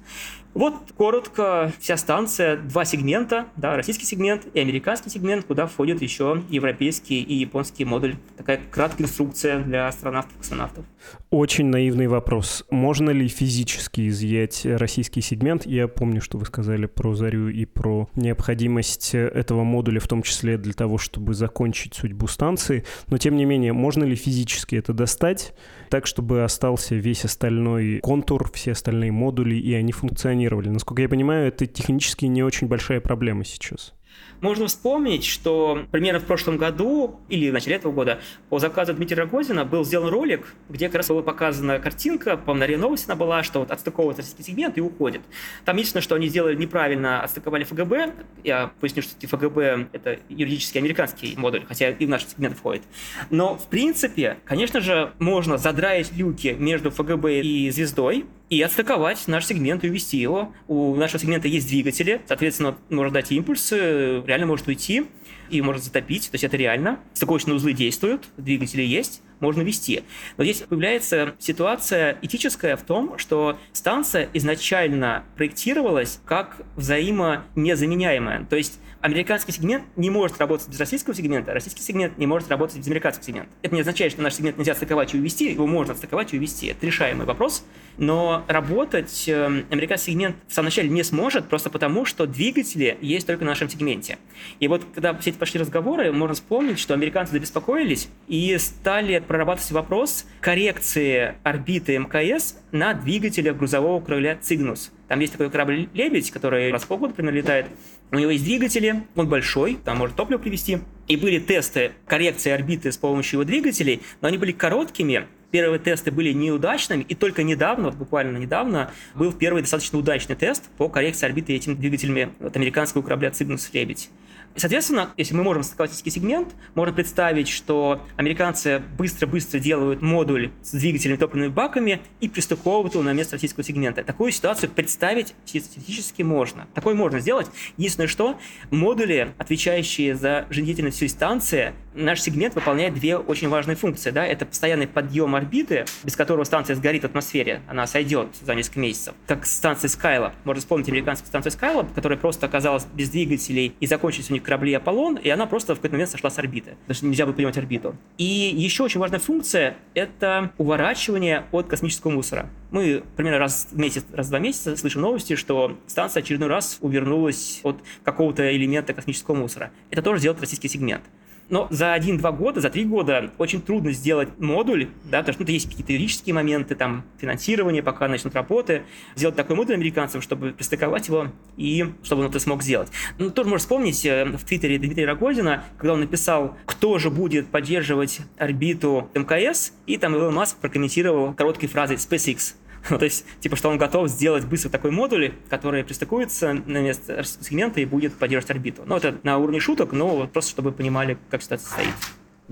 Вот 0.55 0.75
коротко 0.97 1.73
вся 1.81 1.97
станция, 1.97 2.57
два 2.57 2.85
сегмента, 2.85 3.47
да, 3.57 3.77
российский 3.77 4.05
сегмент 4.05 4.47
и 4.53 4.61
американский 4.61 5.11
сегмент, 5.11 5.47
куда 5.47 5.67
входит 5.67 6.03
еще 6.03 6.43
европейский 6.51 7.23
и 7.23 7.35
японский 7.35 7.85
модуль. 7.85 8.17
Такая 8.37 8.61
краткая 8.71 9.07
инструкция 9.07 9.61
для 9.61 9.89
астронавтов-космонавтов. 9.89 10.85
Очень 11.31 11.67
наивный 11.67 12.09
вопрос. 12.09 12.65
Можно 12.71 13.11
ли 13.11 13.29
физически 13.29 14.09
изъять 14.09 14.67
российский 14.67 15.23
сегмент? 15.23 15.65
Я 15.67 15.89
помню, 15.89 16.21
что 16.21 16.37
вы 16.39 16.45
сказали 16.45 16.87
про 16.87 17.15
Зарю 17.15 17.49
и 17.49 17.65
про 17.65 18.09
необходимость 18.15 18.82
этого 19.15 19.65
модуля, 19.65 20.01
в 20.01 20.09
том 20.09 20.23
числе 20.23 20.59
для 20.59 20.73
того, 20.73 20.99
чтобы 20.99 21.35
закончить 21.35 21.95
судьбу 21.95 22.27
станции. 22.27 22.85
Но, 23.09 23.19
тем 23.19 23.37
не 23.37 23.45
менее, 23.45 23.73
можно 23.73 24.05
ли 24.05 24.17
физически 24.17 24.77
это 24.77 24.93
достать 24.93 25.55
так, 25.89 26.07
чтобы 26.07 26.45
остался 26.45 26.95
весь 26.95 27.25
остальной 27.25 28.01
контур, 28.01 28.51
все 28.53 28.73
остальные 28.73 29.13
модули, 29.13 29.57
и 29.57 29.73
они 29.75 29.93
функционировали? 29.93 30.69
Насколько 30.69 31.03
я 31.03 31.09
понимаю, 31.09 31.49
это 31.49 31.67
технически 31.67 32.27
не 32.27 32.43
очень 32.43 32.67
большая 32.67 33.01
проблема 33.01 33.45
сейчас. 33.45 33.95
Можно 34.43 34.67
вспомнить, 34.67 35.25
что 35.25 35.87
примерно 35.93 36.19
в 36.19 36.25
прошлом 36.25 36.57
году 36.57 37.21
или 37.29 37.49
в 37.49 37.53
начале 37.53 37.77
этого 37.77 37.93
года 37.93 38.19
по 38.49 38.59
заказу 38.59 38.93
Дмитрия 38.93 39.19
Рогозина 39.19 39.65
был 39.65 39.85
сделан 39.85 40.09
ролик, 40.09 40.57
где 40.69 40.89
как 40.89 40.97
раз 40.97 41.09
была 41.09 41.23
показана 41.23 41.79
картинка, 41.79 42.37
по 42.37 42.53
на 42.53 42.67
новости 42.77 43.07
она 43.07 43.15
была, 43.15 43.45
что 43.45 43.61
вот 43.61 43.71
отстыковывает 43.71 44.19
российский 44.19 44.43
сегмент 44.43 44.77
и 44.79 44.81
уходит. 44.81 45.23
Там 45.65 45.77
единственное, 45.77 46.03
что 46.03 46.17
они 46.17 46.27
сделали 46.27 46.57
неправильно, 46.57 47.23
отстыковали 47.23 47.63
ФГБ. 47.63 48.15
Я 48.43 48.73
поясню, 48.81 49.03
что 49.03 49.15
ФГБ— 49.25 49.89
это 49.93 50.19
юридически 50.29 50.79
американский 50.79 51.35
модуль, 51.37 51.65
хотя 51.65 51.91
и 51.91 52.05
в 52.05 52.09
наш 52.09 52.27
сегмент 52.27 52.59
входит. 52.59 52.83
Но, 53.31 53.57
в 53.57 53.69
принципе, 53.69 54.39
конечно 54.45 54.81
же, 54.81 55.13
можно 55.21 55.57
задраить 55.57 56.13
люки 56.17 56.57
между 56.59 56.91
ФГБ 56.91 57.43
и 57.43 57.71
звездой, 57.71 58.27
и 58.53 58.61
отстыковать 58.61 59.29
наш 59.29 59.47
сегмент 59.47 59.83
и 59.83 59.89
увести 59.89 60.19
его. 60.19 60.53
У 60.69 60.95
нашего 60.95 61.19
сегмента 61.19 61.49
есть 61.49 61.69
двигатели, 61.69 62.21
соответственно, 62.29 62.77
можно 62.91 63.15
дать 63.15 63.33
импульсы, 63.33 64.23
реально 64.27 64.45
может 64.45 64.69
уйти 64.69 65.07
и 65.49 65.63
может 65.63 65.83
затопить, 65.83 66.31
то 66.31 66.35
есть 66.35 66.45
это 66.45 66.59
реально. 66.59 67.01
Стыковочные 67.15 67.55
узлы 67.55 67.73
действуют, 67.73 68.29
двигатели 68.37 68.83
есть, 68.83 69.23
можно 69.41 69.63
вести. 69.63 70.03
Но 70.37 70.45
здесь 70.45 70.59
появляется 70.69 71.35
ситуация 71.39 72.19
этическая 72.21 72.77
в 72.77 72.83
том, 72.83 73.17
что 73.17 73.59
станция 73.73 74.29
изначально 74.35 75.25
проектировалась 75.35 76.21
как 76.27 76.61
взаимонезаменяемая. 76.77 78.45
То 78.45 78.57
есть 78.57 78.81
американский 79.03 79.53
сегмент 79.53 79.85
не 79.97 80.09
может 80.09 80.39
работать 80.39 80.69
без 80.69 80.79
российского 80.79 81.15
сегмента, 81.15 81.51
а 81.51 81.55
российский 81.55 81.83
сегмент 81.83 82.17
не 82.19 82.27
может 82.27 82.49
работать 82.49 82.79
без 82.79 82.87
американского 82.87 83.27
сегмента. 83.27 83.51
Это 83.61 83.75
не 83.75 83.81
означает, 83.81 84.13
что 84.13 84.23
наш 84.23 84.35
сегмент 84.35 84.57
нельзя 84.57 84.75
стыковать 84.75 85.13
и 85.13 85.19
увести, 85.19 85.53
его 85.53 85.67
можно 85.67 85.95
стыковать 85.95 86.33
и 86.33 86.39
увести. 86.39 86.69
Это 86.69 86.87
решаемый 86.87 87.27
вопрос. 87.27 87.65
Но 87.99 88.45
работать 88.47 89.25
э, 89.29 89.65
американский 89.71 90.13
сегмент 90.13 90.37
в 90.49 90.55
самом 90.55 90.67
начале 90.67 90.89
не 90.89 91.03
сможет, 91.03 91.49
просто 91.49 91.69
потому, 91.69 92.05
что 92.07 92.27
двигатели 92.27 92.97
есть 93.03 93.27
только 93.27 93.45
на 93.45 93.51
нашем 93.51 93.69
сегменте. 93.69 94.19
И 94.61 94.69
вот 94.69 94.83
когда 94.95 95.15
все 95.19 95.31
эти 95.31 95.37
пошли 95.37 95.61
разговоры, 95.61 96.11
можно 96.13 96.35
вспомнить, 96.35 96.79
что 96.79 96.95
американцы 96.95 97.33
забеспокоились 97.33 98.09
и 98.29 98.57
стали 98.59 99.19
прорабатывать 99.19 99.73
вопрос 99.73 100.27
коррекции 100.41 101.35
орбиты 101.43 101.99
МКС 101.99 102.57
на 102.71 102.95
двигателях 102.95 103.57
грузового 103.57 104.01
крыла 104.01 104.39
«Цигнус». 104.41 104.93
Там 105.09 105.21
есть 105.21 105.33
такой 105.33 105.51
корабль 105.51 105.89
«Лебедь», 105.93 106.31
который 106.31 106.73
раз 106.73 106.85
в 106.85 106.87
полгода 106.87 107.13
примерно 107.13 107.37
летает. 107.37 107.67
У 108.13 108.17
него 108.17 108.31
есть 108.31 108.45
двигатели, 108.45 109.05
он 109.17 109.27
большой, 109.27 109.79
там 109.83 109.97
может 109.97 110.17
топливо 110.17 110.39
привезти. 110.39 110.81
И 111.09 111.17
были 111.17 111.39
тесты 111.39 111.93
коррекции 112.07 112.53
орбиты 112.53 112.93
с 112.93 112.99
помощью 112.99 113.41
его 113.41 113.45
двигателей, 113.45 114.03
но 114.21 114.29
они 114.29 114.37
были 114.37 114.53
короткими, 114.53 115.27
первые 115.51 115.79
тесты 115.79 116.11
были 116.11 116.31
неудачными, 116.33 117.07
и 117.09 117.15
только 117.15 117.43
недавно, 117.43 117.87
вот 117.87 117.95
буквально 117.95 118.37
недавно, 118.37 118.91
был 119.15 119.33
первый 119.33 119.63
достаточно 119.63 119.99
удачный 119.99 120.37
тест 120.37 120.69
по 120.77 120.91
коррекции 120.91 121.25
орбиты 121.25 121.55
этими 121.55 121.73
двигателями 121.73 122.33
от 122.39 122.55
американского 122.55 123.01
корабля 123.01 123.31
«Цигнус 123.31 123.71
Лебедь». 123.73 124.11
Соответственно, 124.57 125.11
если 125.17 125.35
мы 125.35 125.43
можем 125.43 125.63
статистический 125.63 126.11
сегмент, 126.11 126.55
можно 126.75 126.95
представить, 126.95 127.49
что 127.49 128.03
американцы 128.17 128.83
быстро-быстро 128.99 129.59
делают 129.59 130.03
модуль 130.03 130.51
с 130.63 130.73
двигателями 130.73 131.17
топливными 131.17 131.51
баками 131.51 132.01
и 132.21 132.29
пристыковывают 132.29 132.95
его 132.95 133.03
на 133.03 133.13
место 133.13 133.37
российского 133.37 133.65
сегмента. 133.65 134.05
Такую 134.05 134.31
ситуацию 134.33 134.71
представить 134.71 135.35
теоретически 135.45 136.23
можно. 136.23 136.67
Такое 136.75 136.95
можно 136.95 137.19
сделать. 137.21 137.47
Единственное, 137.77 138.09
что 138.09 138.39
модули, 138.71 139.33
отвечающие 139.39 140.15
за 140.15 140.47
жизнедеятельность 140.51 140.97
всей 140.97 141.09
станции, 141.09 141.73
наш 141.95 142.21
сегмент 142.21 142.55
выполняет 142.55 142.95
две 142.95 143.17
очень 143.17 143.49
важные 143.49 143.77
функции. 143.77 144.11
Да? 144.11 144.27
Это 144.27 144.47
постоянный 144.47 144.87
подъем 144.87 145.35
орбиты, 145.35 145.85
без 146.05 146.17
которого 146.17 146.45
станция 146.45 146.77
сгорит 146.77 147.03
в 147.03 147.07
атмосфере, 147.07 147.63
она 147.69 147.87
сойдет 147.87 148.29
за 148.41 148.55
несколько 148.55 148.81
месяцев. 148.81 149.15
Как 149.27 149.47
станция 149.47 149.89
Skylab. 149.89 150.33
Можно 150.45 150.61
вспомнить 150.61 150.89
американскую 150.89 151.29
станцию 151.29 151.53
Skylab, 151.53 151.95
которая 151.95 152.19
просто 152.19 152.47
оказалась 152.47 152.85
без 152.95 153.11
двигателей 153.11 153.75
и 153.81 153.87
закончилась 153.87 154.31
у 154.31 154.35
них 154.35 154.42
корабли 154.43 154.75
Аполлон, 154.75 155.17
и 155.17 155.29
она 155.29 155.47
просто 155.47 155.75
в 155.75 155.79
какой-то 155.79 155.95
момент 155.95 156.11
сошла 156.11 156.31
с 156.31 156.39
орбиты. 156.39 156.77
Что 156.91 157.07
нельзя 157.07 157.27
было 157.27 157.33
принимать 157.33 157.57
орбиту. 157.59 157.97
И 158.19 158.25
еще 158.25 158.85
очень 158.85 159.01
важная 159.01 159.21
функция— 159.21 159.77
это 159.95 160.53
уворачивание 160.59 161.45
от 161.53 161.67
космического 161.67 162.11
мусора. 162.11 162.51
Мы 162.71 163.03
примерно 163.17 163.39
раз 163.39 163.69
в 163.71 163.79
месяц, 163.79 164.05
раз 164.13 164.27
в 164.27 164.31
два 164.31 164.39
месяца 164.39 164.77
слышим 164.77 165.03
новости, 165.03 165.37
что 165.37 165.77
станция 165.87 166.23
очередной 166.23 166.49
раз 166.49 166.79
увернулась 166.81 167.61
от 167.63 167.83
какого-то 168.05 168.55
элемента 168.55 168.95
космического 168.95 169.35
мусора. 169.35 169.71
Это 169.91 170.03
тоже 170.03 170.23
делает 170.23 170.41
российский 170.41 170.69
сегмент. 170.69 171.03
Но 171.49 171.67
за 171.71 171.93
один-два 171.93 172.33
года, 172.33 172.61
за 172.61 172.71
три 172.71 172.85
года 172.85 173.31
очень 173.39 173.61
трудно 173.61 173.93
сделать 173.93 174.29
модуль, 174.39 174.89
да, 175.05 175.19
потому 175.19 175.35
что 175.35 175.45
ну, 175.45 175.51
есть 175.51 175.69
какие-то 175.69 175.93
юридические 175.93 176.35
моменты, 176.35 176.75
там, 176.75 177.05
финансирование, 177.19 177.83
пока 177.83 178.09
начнут 178.09 178.35
работы, 178.35 178.83
сделать 179.17 179.37
такой 179.37 179.57
модуль 179.57 179.75
американцам, 179.75 180.23
чтобы 180.23 180.53
пристыковать 180.53 181.09
его 181.09 181.29
и 181.57 181.87
чтобы 182.03 182.23
он 182.23 182.29
это 182.29 182.39
смог 182.41 182.63
сделать. 182.63 182.89
Ну, 183.19 183.31
тоже 183.31 183.49
можно 183.49 183.63
вспомнить 183.63 184.05
э, 184.07 184.25
в 184.25 184.45
Твиттере 184.45 184.79
Дмитрия 184.79 185.07
Рогозина, 185.07 185.65
когда 185.77 185.95
он 185.95 186.01
написал, 186.01 186.57
кто 186.67 186.99
же 186.99 187.11
будет 187.11 187.49
поддерживать 187.49 188.21
орбиту 188.39 189.11
МКС, 189.15 189.73
и 189.87 189.99
там 189.99 190.15
Илон 190.15 190.35
Маск 190.35 190.57
прокомментировал 190.59 191.35
короткой 191.35 191.69
фразой 191.69 191.97
SpaceX. 191.97 192.55
Ну, 192.91 192.99
то 192.99 193.05
есть, 193.05 193.25
типа, 193.41 193.57
что 193.57 193.69
он 193.69 193.79
готов 193.79 194.09
сделать 194.09 194.45
быстро 194.45 194.69
такой 194.69 194.91
модуль, 194.91 195.33
который 195.49 195.85
пристыкуется 195.85 196.53
на 196.53 196.83
место 196.83 197.23
сегмента 197.23 197.81
и 197.81 197.85
будет 197.85 198.15
поддерживать 198.15 198.51
орбиту. 198.51 198.83
Ну, 198.87 198.97
это 198.97 199.19
на 199.23 199.39
уровне 199.39 199.61
шуток, 199.61 199.93
но 199.93 200.27
просто 200.27 200.51
чтобы 200.51 200.73
понимали, 200.73 201.17
как 201.31 201.43
ситуация 201.43 201.69
стоит. 201.69 201.95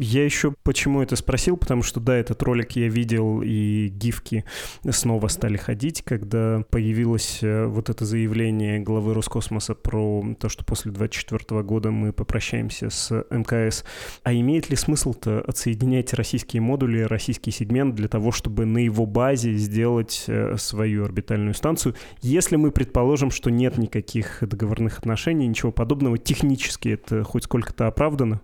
Я 0.03 0.25
еще 0.25 0.55
почему 0.63 1.03
это 1.03 1.15
спросил, 1.15 1.59
потому 1.59 1.83
что, 1.83 2.01
да, 2.01 2.17
этот 2.17 2.43
ролик 2.43 2.73
я 2.73 2.89
видел, 2.89 3.43
и 3.45 3.89
гифки 3.89 4.47
снова 4.89 5.29
стали 5.29 5.59
ходить, 5.59 6.01
когда 6.01 6.65
появилось 6.71 7.41
э, 7.43 7.67
вот 7.67 7.91
это 7.91 8.07
заявление 8.07 8.81
главы 8.81 9.13
Роскосмоса 9.13 9.75
про 9.75 10.25
то, 10.41 10.49
что 10.49 10.65
после 10.65 10.91
2024 10.93 11.63
года 11.65 11.91
мы 11.91 12.15
попрощаемся 12.15 12.89
с 12.89 13.13
МКС. 13.29 13.85
А 14.23 14.33
имеет 14.33 14.71
ли 14.71 14.77
смысл-то 14.77 15.43
отсоединять 15.47 16.15
российские 16.15 16.63
модули, 16.63 17.03
российский 17.03 17.51
сегмент 17.51 17.95
для 17.95 18.09
того, 18.09 18.33
чтобы 18.33 18.65
на 18.65 18.79
его 18.79 19.05
базе 19.05 19.53
сделать 19.53 20.25
э, 20.29 20.57
свою 20.57 21.05
орбитальную 21.05 21.53
станцию, 21.53 21.95
если 22.23 22.57
мы 22.57 22.71
предположим, 22.71 23.31
что 23.31 23.51
нет 23.51 23.77
никаких 23.77 24.39
договорных 24.41 24.99
отношений, 24.99 25.47
ничего 25.47 25.73
подобного, 25.73 26.17
технически 26.17 26.89
это 26.89 27.23
хоть 27.23 27.45
сколько-то 27.45 27.87
оправдано? 27.87 28.41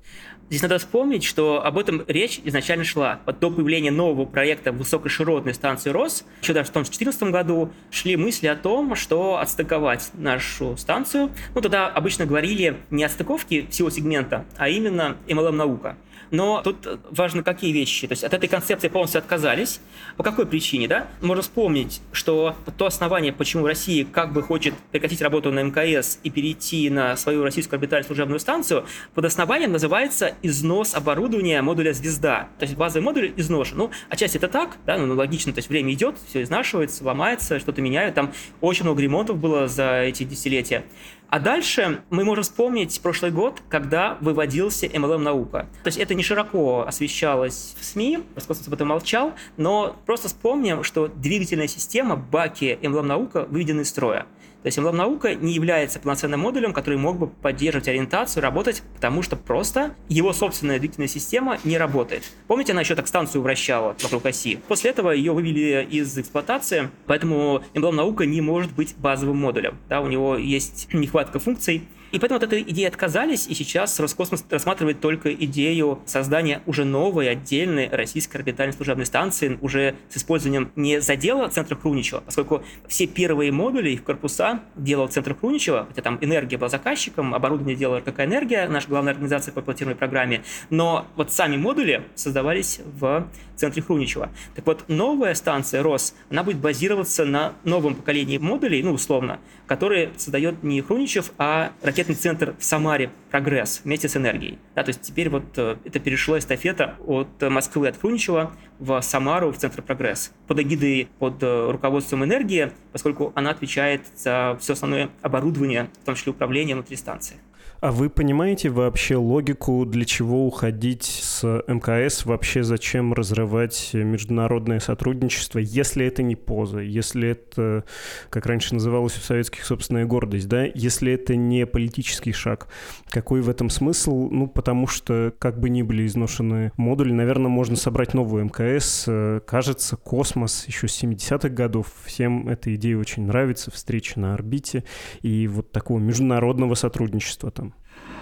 Здесь 0.49 0.63
надо 0.63 0.79
вспомнить, 0.79 1.25
что 1.25 1.65
об 1.65 1.77
этом 1.77 2.05
речь 2.07 2.41
изначально 2.45 2.85
шла. 2.85 3.19
До 3.41 3.51
появления 3.51 3.91
нового 3.91 4.27
проекта 4.27 4.71
высокоширотной 4.71 5.55
станции 5.55 5.91
РОС, 5.91 6.25
еще 6.41 6.53
даже 6.53 6.71
в 6.71 6.73
том 6.73 6.85
2014 6.85 7.23
году, 7.33 7.73
шли 7.91 8.17
мысли 8.17 8.47
о 8.47 8.55
том, 8.55 8.95
что 8.95 9.39
отстыковать 9.39 10.11
нашу 10.15 10.77
станцию. 10.77 11.31
Ну, 11.55 11.61
тогда 11.61 11.89
обычно 11.89 12.27
говорили 12.27 12.77
не 12.91 13.03
о 13.03 13.09
стыковке 13.09 13.67
всего 13.71 13.91
сегмента, 13.91 14.45
а 14.57 14.69
именно 14.69 15.17
MLM-наука. 15.27 15.97
Но 16.31 16.63
тут 16.63 17.01
важно 17.11 17.43
какие 17.43 17.73
вещи. 17.73 18.07
То 18.07 18.13
есть 18.13 18.25
от 18.25 18.35
этой 18.35 18.49
концепции 18.49 18.89
полностью 18.89 19.19
отказались. 19.19 19.81
По 20.17 20.23
какой 20.23 20.47
причине, 20.47 20.89
да? 20.89 21.09
Можно 21.21 21.43
вспомнить, 21.43 22.01
что 22.13 22.57
то 22.77 22.87
основание, 22.87 23.33
почему 23.33 23.67
Россия 23.67 24.05
как 24.05 24.33
бы 24.33 24.43
хочет 24.43 24.75
прекратить 24.93 25.23
работу 25.23 25.53
на 25.53 25.63
МКС 25.63 26.19
и 26.23 26.31
перейти 26.31 26.91
на 26.91 27.17
свою 27.17 27.43
российскую 27.43 27.79
орбитальную 27.79 28.07
служебную 28.07 28.41
станцию, 28.41 28.87
под 29.15 29.25
основанием 29.25 29.73
называется 29.73 30.35
износ 30.43 30.95
оборудования 30.95 31.63
модуля 31.63 31.93
«Звезда». 31.93 32.49
То 32.59 32.65
есть 32.65 32.77
базовый 32.77 33.05
модуль 33.05 33.33
изношен. 33.37 33.79
Ну, 33.79 33.91
отчасти 34.09 34.37
это 34.37 34.49
так, 34.49 34.77
да, 34.87 34.97
ну, 34.99 35.15
логично, 35.15 35.53
то 35.53 35.59
есть 35.59 35.69
время 35.69 35.93
идет, 35.93 36.17
все 36.29 36.43
изнашивается, 36.43 37.05
ломается, 37.05 37.59
что-то 37.59 37.83
меняют. 37.83 38.15
Там 38.15 38.33
очень 38.61 38.85
много 38.85 39.03
ремонтов 39.03 39.39
было 39.39 39.69
за 39.69 40.03
эти 40.03 40.25
десятилетия. 40.25 40.85
А 41.29 41.41
дальше 41.41 42.03
мы 42.11 42.25
можем 42.25 42.45
вспомнить 42.45 43.01
прошлый 43.01 43.33
год, 43.33 43.61
когда 43.69 44.17
выводился 44.21 44.87
MLM-наука. 44.87 45.67
То 45.83 45.89
есть 45.89 45.99
это 45.99 46.15
не 46.15 46.23
широко 46.23 46.85
освещалось 46.87 47.75
в 47.81 47.85
СМИ, 47.85 48.21
Роскосмос 48.37 48.69
об 48.69 48.75
этом 48.75 48.89
молчал, 48.89 49.35
но 49.57 49.97
просто 50.07 50.29
вспомним, 50.29 50.85
что 50.85 51.09
двигательная 51.09 51.67
система, 51.67 52.17
баки 52.17 52.79
MLM-наука 52.81 53.47
выведены 53.51 53.81
из 53.81 53.89
строя. 53.89 54.27
То 54.67 54.69
есть 54.69 54.79
MLM-наука 54.79 55.37
не 55.37 55.53
является 55.53 56.01
полноценным 56.01 56.41
модулем, 56.41 56.73
который 56.73 56.99
мог 56.99 57.19
бы 57.19 57.29
поддерживать 57.29 57.87
ориентацию, 57.87 58.43
работать, 58.43 58.83
потому 58.97 59.23
что 59.23 59.37
просто 59.37 59.95
его 60.09 60.33
собственная 60.33 60.81
двигательная 60.81 61.07
система 61.07 61.61
не 61.63 61.79
работает. 61.79 62.25
Помните, 62.49 62.73
она 62.73 62.81
еще 62.81 62.97
так 62.97 63.07
станцию 63.07 63.43
вращала 63.43 63.95
вокруг 64.03 64.27
оси? 64.27 64.59
После 64.67 64.91
этого 64.91 65.13
ее 65.13 65.31
вывели 65.31 65.87
из 65.89 66.19
эксплуатации, 66.19 66.91
поэтому 67.07 67.63
MLM-наука 67.75 68.27
не 68.27 68.41
может 68.41 68.73
быть 68.73 68.97
базовым 68.97 69.37
модулем. 69.37 69.79
Да, 69.89 70.01
у 70.01 70.09
него 70.09 70.37
есть 70.37 70.89
нехватка 70.93 71.39
функций, 71.39 71.87
и 72.17 72.19
поэтому 72.19 72.39
от 72.39 72.45
этой 72.45 72.63
идеи 72.63 72.87
отказались, 72.87 73.47
и 73.47 73.53
сейчас 73.53 74.01
Роскосмос 74.01 74.43
рассматривает 74.49 75.01
только 75.01 75.35
идею 75.35 76.01
создания 76.07 76.63
уже 76.65 76.87
новой, 76.87 77.29
отдельной 77.29 77.91
российской 77.91 78.39
орбитальной 78.39 78.73
служебной 78.73 79.05
станции, 79.05 79.59
уже 79.61 79.97
с 80.09 80.17
использованием 80.17 80.73
не 80.77 81.03
задела 81.03 81.47
центра 81.49 81.77
Круничева, 81.77 82.23
поскольку 82.23 82.63
все 82.89 83.07
первые 83.07 83.53
модули, 83.53 83.91
их 83.91 84.03
корпуса 84.03 84.61
делал 84.77 85.09
центр 85.09 85.35
Круничева, 85.35 85.85
хотя 85.91 86.01
там 86.01 86.17
энергия 86.23 86.57
была 86.57 86.71
заказчиком, 86.71 87.35
оборудование 87.35 87.77
делала 87.77 87.99
РКК 87.99 88.21
«Энергия», 88.21 88.67
наша 88.67 88.89
главная 88.89 89.13
организация 89.13 89.53
по 89.53 89.61
платируемой 89.61 89.99
программе, 89.99 90.43
но 90.71 91.07
вот 91.17 91.31
сами 91.33 91.59
модули 91.59 92.03
создавались 92.15 92.81
в 92.99 93.29
центре 93.57 93.83
Хруничева. 93.83 94.31
Так 94.55 94.65
вот, 94.65 94.85
новая 94.89 95.35
станция 95.35 95.83
РОС, 95.83 96.15
она 96.31 96.43
будет 96.45 96.59
базироваться 96.59 97.27
на 97.27 97.53
новом 97.65 97.95
поколении 97.95 98.39
модулей, 98.39 98.83
ну, 98.83 98.93
условно, 98.93 99.39
которые 99.67 100.13
создает 100.17 100.63
не 100.63 100.81
Хруничев, 100.81 101.33
а 101.37 101.73
ракетный 102.07 102.15
центр 102.15 102.55
в 102.59 102.65
Самаре 102.65 103.11
«Прогресс» 103.31 103.81
вместе 103.85 104.09
с 104.09 104.17
энергией. 104.17 104.59
Да, 104.75 104.83
то 104.85 104.91
есть 104.91 105.03
теперь 105.03 105.29
вот 105.29 105.45
э, 105.57 105.77
это 105.85 105.99
перешло 105.99 106.39
эстафета 106.39 106.95
от 107.05 107.43
Москвы, 107.43 107.89
от 107.89 107.99
Хруничева 107.99 108.53
в 108.79 109.01
Самару, 109.01 109.51
в 109.51 109.59
центр 109.59 109.83
«Прогресс». 109.83 110.33
Под 110.47 110.61
эгидой, 110.61 111.09
под 111.19 111.43
э, 111.43 111.71
руководством 111.71 112.25
энергии, 112.25 112.71
поскольку 112.93 113.33
она 113.35 113.51
отвечает 113.51 114.03
за 114.17 114.57
все 114.61 114.75
основное 114.75 115.11
оборудование, 115.23 115.89
в 116.03 116.07
том 116.07 116.15
числе 116.15 116.31
управление 116.31 116.77
внутри 116.77 116.97
станции. 116.97 117.37
А 117.81 117.93
вы 117.93 118.09
понимаете 118.09 118.71
вообще 118.71 119.17
логику, 119.17 119.85
для 119.85 120.05
чего 120.05 120.47
уходить 120.47 121.05
с 121.05 121.45
МКС, 121.67 122.25
вообще 122.25 122.63
зачем 122.63 123.13
разрывать 123.13 123.91
международное 123.93 124.81
сотрудничество, 124.81 125.59
если 125.59 126.07
это 126.07 126.23
не 126.23 126.37
поза, 126.37 126.81
если 126.81 127.29
это, 127.29 127.85
как 128.31 128.47
раньше 128.47 128.75
называлось 128.75 129.17
у 129.19 129.21
советских, 129.21 129.65
собственная 129.65 130.07
гордость, 130.07 130.49
да, 130.49 130.65
если 130.65 131.13
это 131.13 131.37
не 131.37 131.67
политический 131.67 132.33
шаг. 132.33 132.69
Какой 133.09 133.43
в 133.43 133.51
этом 133.51 133.69
смысл? 133.69 134.31
Ну, 134.31 134.47
потому 134.49 134.87
что, 134.87 135.35
как 135.39 135.61
бы 135.61 135.69
ни 135.69 135.83
были 135.83 136.07
изношены 136.07 136.73
модули, 136.77 137.13
наверное, 137.13 137.51
можно 137.51 137.77
собрать 137.77 138.15
новую 138.15 138.47
МКС. 138.47 139.09
Кажется, 139.47 139.97
космос 139.97 140.67
еще 140.67 140.89
с 140.89 141.03
70-х 141.03 141.51
годов. 141.51 141.93
Всем 142.05 142.49
эта 142.49 142.75
идея 142.75 142.97
очень 142.97 143.27
нравится, 143.27 143.71
встреча 143.71 144.19
на 144.19 144.35
орбите 144.35 144.85
и 145.21 145.47
вот 145.47 145.73
такого 145.73 145.99
международного 145.99 146.75
сотрудничества 146.75 147.51
там. 147.51 147.66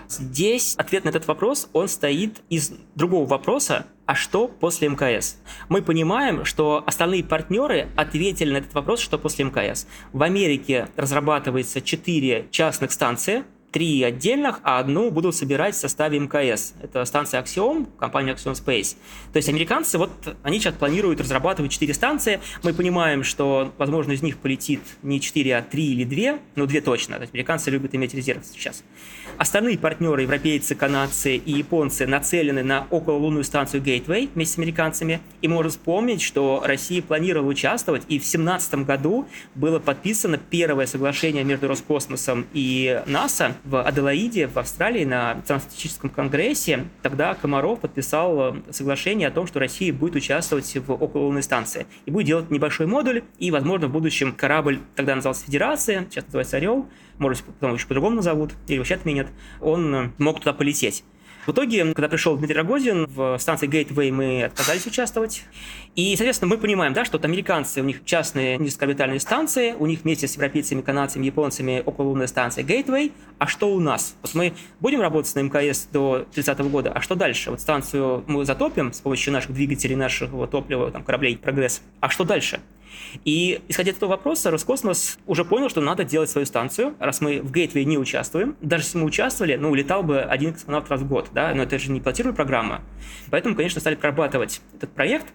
Здесь 0.09 0.75
ответ 0.77 1.05
на 1.05 1.11
этот 1.11 1.27
вопрос, 1.27 1.69
он 1.73 1.89
стоит 1.89 2.43
из 2.51 2.73
другого 2.95 3.27
вопроса, 3.27 3.87
а 4.07 4.15
что 4.15 4.49
после 4.49 4.89
МКС? 4.89 5.39
Мы 5.69 5.81
понимаем, 5.81 6.45
что 6.45 6.83
остальные 6.87 7.25
партнеры 7.25 7.89
ответили 7.97 8.53
на 8.53 8.59
этот 8.59 8.75
вопрос, 8.75 9.01
что 9.01 9.19
после 9.19 9.47
МКС. 9.47 9.87
В 10.13 10.23
Америке 10.23 10.89
разрабатывается 10.97 11.81
4 11.81 12.49
частных 12.51 12.93
станции, 12.93 13.45
три 13.75 14.05
отдельных, 14.05 14.61
а 14.63 14.79
одну 14.79 15.11
будут 15.11 15.35
собирать 15.35 15.75
в 15.75 15.79
составе 15.79 16.21
МКС. 16.21 16.75
Это 16.81 17.05
станция 17.05 17.43
Axiom, 17.43 17.89
компания 17.99 18.33
Axiom 18.33 18.53
Space. 18.53 18.95
То 19.33 19.39
есть 19.39 19.49
американцы, 19.49 19.99
вот 19.99 20.13
они 20.45 20.61
сейчас 20.61 20.75
планируют 20.75 21.21
разрабатывать 21.21 21.73
четыре 21.73 21.93
станции. 21.93 22.41
Мы 22.63 22.73
понимаем, 22.73 23.25
что, 23.25 23.73
возможно, 23.77 24.13
из 24.13 24.23
них 24.23 24.39
полетит 24.39 24.79
не 25.03 25.21
четыре, 25.21 25.57
а 25.57 25.63
три 25.63 25.93
или 25.93 26.05
две, 26.05 26.39
ну, 26.55 26.67
две 26.67 26.83
точно. 26.83 27.17
То 27.17 27.23
есть 27.23 27.35
американцы 27.35 27.69
любят 27.73 27.93
иметь 27.97 28.15
резерв 28.15 28.45
сейчас. 28.45 28.85
Остальные 29.39 29.79
партнеры, 29.79 30.23
европейцы, 30.23 30.77
канадцы 30.77 31.35
и 31.35 31.53
японцы, 31.55 32.07
нацелены 32.07 32.63
на 32.63 32.87
окололунную 32.91 33.43
станцию 33.43 33.83
Gateway 33.83 34.29
вместе 34.33 34.55
с 34.55 34.59
американцами. 34.59 35.21
И 35.43 35.49
можно 35.49 35.71
вспомнить, 35.71 36.23
что 36.23 36.63
Россия 36.65 37.03
планировала 37.03 37.49
участвовать, 37.49 38.03
и 38.03 38.21
в 38.21 38.23
2017 38.23 38.75
году 38.87 39.27
было 39.57 39.81
подписано 39.81 40.39
первое 40.39 40.87
соглашение 40.87 41.43
между 41.43 41.67
Роскосмосом 41.67 42.47
и 42.53 43.03
НАСА 43.07 43.57
в 43.65 43.83
Аделаиде, 43.83 44.47
в 44.47 44.59
Австралии, 44.59 45.05
на 45.05 45.35
Национально-статистическом 45.35 46.11
конгрессе. 46.11 46.87
Тогда 47.03 47.35
Комаров 47.35 47.81
подписал 47.81 48.57
соглашение 48.71 49.29
о 49.29 49.31
том, 49.31 49.47
что 49.47 49.59
Россия 49.59 49.93
будет 49.93 50.17
участвовать 50.17 50.77
в 50.77 50.93
окололунной 50.93 51.43
станции 51.43 51.87
и 52.07 52.11
будет 52.11 52.27
делать 52.27 52.51
небольшой 52.51 52.87
модуль, 52.87 53.25
и, 53.39 53.51
возможно, 53.51 53.89
в 53.89 53.93
будущем 53.93 54.33
корабль, 54.33 54.81
тогда 54.95 55.15
назывался 55.15 55.47
Федерация, 55.47 56.07
сейчас 56.11 56.25
называется 56.27 56.59
Орел, 56.59 56.89
может, 57.19 57.43
потом 57.45 57.75
еще 57.75 57.87
по-другому 57.87 58.17
назовут, 58.17 58.53
или 58.69 58.79
вообще 58.79 58.95
отменят, 58.95 59.29
он 59.61 60.13
мог 60.19 60.41
туда 60.41 60.53
полететь. 60.53 61.05
В 61.47 61.53
итоге, 61.53 61.93
когда 61.93 62.09
пришел 62.09 62.37
Дмитрий 62.37 62.57
Рогозин, 62.57 63.07
в 63.07 63.37
станции 63.39 63.69
Gateway 63.69 64.11
мы 64.11 64.45
отказались 64.45 64.87
участвовать. 64.87 65.45
И, 65.95 66.17
соответственно, 66.17 66.55
мы 66.55 66.59
понимаем, 66.59 66.95
да, 66.95 67.05
что 67.05 67.19
вот 67.19 67.25
американцы, 67.27 67.83
у 67.83 67.85
них 67.85 68.05
частные 68.07 68.57
низкоорбитальные 68.57 69.21
станции, 69.21 69.75
у 69.79 69.85
них 69.85 70.05
вместе 70.05 70.27
с 70.27 70.35
европейцами, 70.37 70.81
канадцами, 70.81 71.27
японцами 71.27 71.83
окололунная 71.85 72.29
станция 72.29 72.65
Gateway. 72.65 73.13
А 73.39 73.47
что 73.47 73.75
у 73.75 73.79
нас? 73.79 74.17
Вот 74.23 74.35
мы 74.35 74.55
будем 74.81 75.03
работать 75.03 75.35
на 75.35 75.41
МКС 75.41 75.87
до 75.93 76.27
30 76.33 76.59
года, 76.61 76.93
а 76.93 77.03
что 77.03 77.15
дальше? 77.15 77.51
Вот 77.51 77.61
станцию 77.61 78.25
мы 78.27 78.47
затопим 78.47 78.95
с 78.95 79.01
помощью 79.01 79.35
наших 79.35 79.53
двигателей, 79.53 79.97
нашего 79.97 80.47
топлива, 80.47 80.91
там, 80.91 81.05
кораблей 81.05 81.37
«Прогресс». 81.37 81.83
А 82.01 82.09
что 82.09 82.25
дальше? 82.25 82.61
И 83.25 83.61
исходя 83.69 83.93
из 83.93 83.97
этого 83.97 84.11
вопроса, 84.11 84.51
Роскосмос 84.51 85.19
уже 85.27 85.45
понял, 85.45 85.69
что 85.69 85.81
надо 85.81 86.05
делать 86.05 86.31
свою 86.31 86.47
станцию, 86.47 86.95
раз 86.99 87.21
мы 87.21 87.41
в 87.41 87.53
Gateway 87.53 87.85
не 87.85 87.99
участвуем. 87.99 88.57
Даже 88.61 88.85
если 88.85 88.99
мы 88.99 89.05
участвовали, 89.05 89.57
ну, 89.57 89.71
улетал 89.71 90.03
бы 90.03 90.21
один 90.21 90.53
космонавт 90.53 90.91
раз 90.91 91.01
в 91.01 91.09
год, 91.09 91.29
да, 91.33 91.55
но 91.55 91.63
это 91.63 91.79
же 91.79 91.91
не 91.91 92.01
платируемая 92.01 92.37
программа. 92.37 92.83
Поэтому, 93.31 93.55
конечно, 93.55 93.81
стали 93.81 93.95
прорабатывать 93.95 94.61
этот 94.75 94.91
проект, 94.91 95.27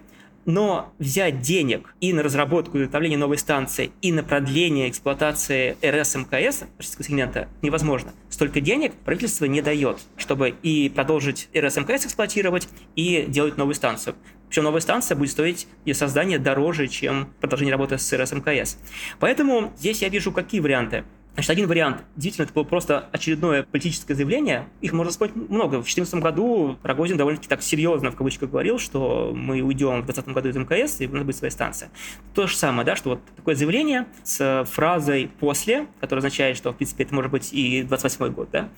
но 0.44 0.92
взять 0.98 1.40
денег 1.40 1.94
и 2.00 2.12
на 2.12 2.22
разработку 2.22 2.78
и 2.78 2.82
изготовление 2.82 3.18
новой 3.18 3.38
станции, 3.38 3.92
и 4.02 4.12
на 4.12 4.22
продление 4.22 4.88
эксплуатации 4.88 5.76
РС 5.84 6.14
МКС, 6.14 6.64
российского 6.78 7.04
сегмента, 7.04 7.48
невозможно. 7.62 8.12
Столько 8.28 8.60
денег 8.60 8.94
правительство 9.04 9.44
не 9.44 9.62
дает, 9.62 9.98
чтобы 10.16 10.54
и 10.62 10.88
продолжить 10.88 11.48
РС 11.56 11.76
МКС 11.76 12.06
эксплуатировать, 12.06 12.68
и 12.96 13.24
делать 13.28 13.56
новую 13.56 13.74
станцию. 13.74 14.16
Причем 14.48 14.64
новая 14.64 14.80
станция 14.80 15.16
будет 15.16 15.30
стоить 15.30 15.68
ее 15.84 15.94
создание 15.94 16.38
дороже, 16.38 16.88
чем 16.88 17.32
продолжение 17.40 17.72
работы 17.72 17.98
с 17.98 18.12
РС 18.12 18.32
МКС. 18.32 18.78
Поэтому 19.20 19.72
здесь 19.78 20.02
я 20.02 20.08
вижу 20.08 20.32
какие 20.32 20.60
варианты. 20.60 21.04
Значит, 21.34 21.50
один 21.50 21.68
вариант. 21.68 22.02
Действительно, 22.16 22.44
это 22.44 22.52
было 22.52 22.64
просто 22.64 23.08
очередное 23.12 23.62
политическое 23.62 24.14
заявление. 24.14 24.68
Их 24.80 24.92
можно 24.92 25.12
сказать 25.12 25.34
много. 25.36 25.76
В 25.76 25.84
2014 25.84 26.14
году 26.16 26.76
Рогозин 26.82 27.16
довольно-таки 27.16 27.48
так 27.48 27.62
серьезно, 27.62 28.10
в 28.10 28.16
кавычках, 28.16 28.50
говорил, 28.50 28.78
что 28.78 29.32
мы 29.34 29.62
уйдем 29.62 30.02
в 30.02 30.04
2020 30.04 30.34
году 30.34 30.48
из 30.48 30.56
МКС, 30.56 31.00
и 31.00 31.06
у 31.06 31.12
нас 31.12 31.24
будет 31.24 31.36
своя 31.36 31.50
станция. 31.50 31.90
То 32.34 32.46
же 32.46 32.56
самое, 32.56 32.84
да, 32.84 32.96
что 32.96 33.10
вот 33.10 33.20
такое 33.36 33.54
заявление 33.54 34.06
с 34.24 34.66
фразой 34.70 35.30
«после», 35.38 35.86
которое 36.00 36.18
означает, 36.18 36.56
что, 36.56 36.72
в 36.72 36.76
принципе, 36.76 37.04
это 37.04 37.14
может 37.14 37.30
быть 37.30 37.52
и 37.52 37.84
28 37.84 38.28
год, 38.32 38.50
да, 38.50 38.68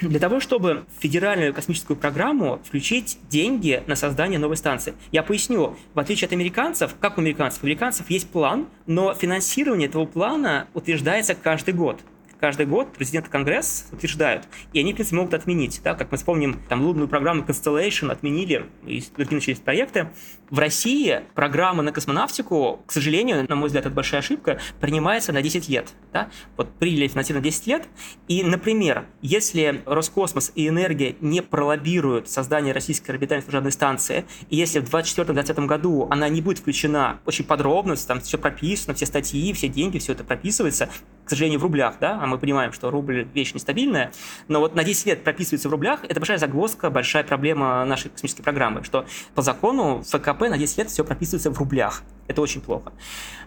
для 0.00 0.18
того, 0.18 0.40
чтобы 0.40 0.84
в 0.96 1.02
федеральную 1.02 1.54
космическую 1.54 1.96
программу 1.96 2.60
включить 2.64 3.18
деньги 3.28 3.82
на 3.86 3.96
создание 3.96 4.38
новой 4.38 4.56
станции. 4.56 4.94
Я 5.12 5.22
поясню, 5.22 5.76
в 5.94 5.98
отличие 5.98 6.26
от 6.26 6.32
американцев, 6.32 6.94
как 7.00 7.18
у 7.18 7.20
американцев, 7.20 7.62
у 7.62 7.66
американцев 7.66 8.10
есть 8.10 8.28
план, 8.28 8.66
но 8.86 9.14
финансирование 9.14 9.88
этого 9.88 10.06
плана 10.06 10.68
утверждается 10.74 11.34
каждый 11.34 11.74
год 11.74 12.00
каждый 12.44 12.66
год 12.66 12.92
президент 12.92 13.30
Конгресс 13.30 13.86
утверждают, 13.90 14.46
и 14.74 14.80
они, 14.80 14.92
в 14.92 14.96
принципе, 14.96 15.16
могут 15.16 15.32
отменить, 15.32 15.80
да, 15.82 15.94
как 15.94 16.12
мы 16.12 16.18
вспомним, 16.18 16.60
там 16.68 16.82
лунную 16.82 17.08
программу 17.08 17.42
Constellation 17.42 18.12
отменили, 18.12 18.66
и 18.84 19.02
другие 19.16 19.36
начались 19.36 19.60
проекты. 19.60 20.10
В 20.50 20.58
России 20.58 21.22
программа 21.34 21.82
на 21.82 21.90
космонавтику, 21.90 22.82
к 22.84 22.92
сожалению, 22.92 23.46
на 23.48 23.56
мой 23.56 23.68
взгляд, 23.68 23.86
это 23.86 23.94
большая 23.94 24.20
ошибка, 24.20 24.60
принимается 24.78 25.32
на 25.32 25.40
10 25.40 25.70
лет, 25.70 25.94
да, 26.12 26.28
вот 26.58 26.70
приняли 26.74 27.08
финансирование 27.08 27.40
на 27.40 27.50
10 27.50 27.66
лет, 27.66 27.88
и, 28.28 28.42
например, 28.42 29.06
если 29.22 29.82
Роскосмос 29.86 30.52
и 30.54 30.68
Энергия 30.68 31.16
не 31.22 31.40
пролоббируют 31.40 32.28
создание 32.28 32.74
российской 32.74 33.12
орбитальной 33.12 33.42
служебной 33.42 33.72
станции, 33.72 34.26
и 34.50 34.56
если 34.56 34.80
в 34.80 34.94
2024-2020 34.94 35.64
году 35.64 36.08
она 36.10 36.28
не 36.28 36.42
будет 36.42 36.58
включена 36.58 37.20
очень 37.24 37.46
подробно, 37.46 37.96
там 37.96 38.20
все 38.20 38.36
прописано, 38.36 38.92
все 38.92 39.06
статьи, 39.06 39.50
все 39.54 39.68
деньги, 39.68 39.96
все 39.96 40.12
это 40.12 40.24
прописывается, 40.24 40.90
к 41.24 41.30
сожалению, 41.30 41.60
в 41.60 41.62
рублях, 41.62 41.96
да, 42.00 42.20
а 42.22 42.26
мы 42.26 42.38
понимаем, 42.38 42.72
что 42.72 42.90
рубль 42.90 43.26
вещь 43.34 43.54
нестабильная, 43.54 44.12
но 44.48 44.60
вот 44.60 44.74
на 44.74 44.84
10 44.84 45.06
лет 45.06 45.24
прописывается 45.24 45.68
в 45.68 45.72
рублях, 45.72 46.00
это 46.04 46.20
большая 46.20 46.38
загвоздка, 46.38 46.90
большая 46.90 47.24
проблема 47.24 47.84
нашей 47.84 48.10
космической 48.10 48.42
программы, 48.42 48.84
что 48.84 49.06
по 49.34 49.42
закону 49.42 50.02
ФКП 50.02 50.42
на 50.42 50.58
10 50.58 50.78
лет 50.78 50.90
все 50.90 51.04
прописывается 51.04 51.50
в 51.50 51.58
рублях. 51.58 52.02
Это 52.26 52.40
очень 52.40 52.60
плохо. 52.60 52.92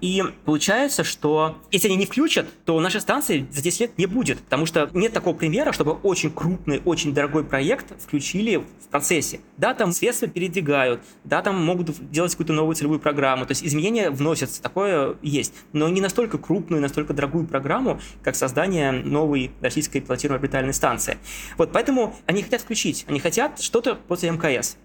И 0.02 0.24
получается, 0.46 1.04
что 1.04 1.58
если 1.72 1.88
они 1.88 1.98
не 1.98 2.06
включат, 2.06 2.48
то 2.66 2.80
нашей 2.80 3.02
станции 3.02 3.48
за 3.52 3.62
10 3.62 3.80
лет 3.80 3.98
не 3.98 4.06
будет, 4.06 4.40
потому 4.40 4.66
что 4.66 4.90
нет 4.94 5.14
такого 5.14 5.36
примера, 5.36 5.72
чтобы 5.72 5.94
очень 5.94 6.32
крупный, 6.32 6.82
очень 6.86 7.14
дорогой 7.14 7.44
проект 7.44 8.00
включили 8.00 8.58
в 8.58 8.88
процессе. 8.92 9.40
Да, 9.58 9.74
там 9.74 9.92
средства 9.92 10.28
передвигают, 10.28 11.02
да, 11.24 11.42
там 11.42 11.64
могут 11.64 12.10
делать 12.12 12.32
какую-то 12.32 12.54
новую 12.54 12.76
целевую 12.76 13.00
программу, 13.00 13.46
то 13.46 13.52
есть 13.52 13.64
изменения 13.64 14.12
вносятся, 14.12 14.62
такое 14.62 15.16
есть, 15.22 15.54
но 15.74 15.90
не 15.90 16.02
настолько 16.02 16.38
крупную, 16.38 16.82
настолько 16.82 17.14
дорогую 17.14 17.48
программу, 17.48 18.00
как 18.22 18.36
создание 18.36 18.92
новой 18.92 19.52
российской 19.62 20.00
пилотируемой 20.02 20.38
орбитальной 20.38 20.74
станции. 20.74 21.18
Вот 21.58 21.72
поэтому 21.72 22.16
они 22.28 22.44
хотят 22.44 22.62
включить, 22.62 23.06
они 23.08 23.20
хотят 23.20 23.60
что-то 23.60 23.96
после 23.96 24.30
МКС. 24.32 24.78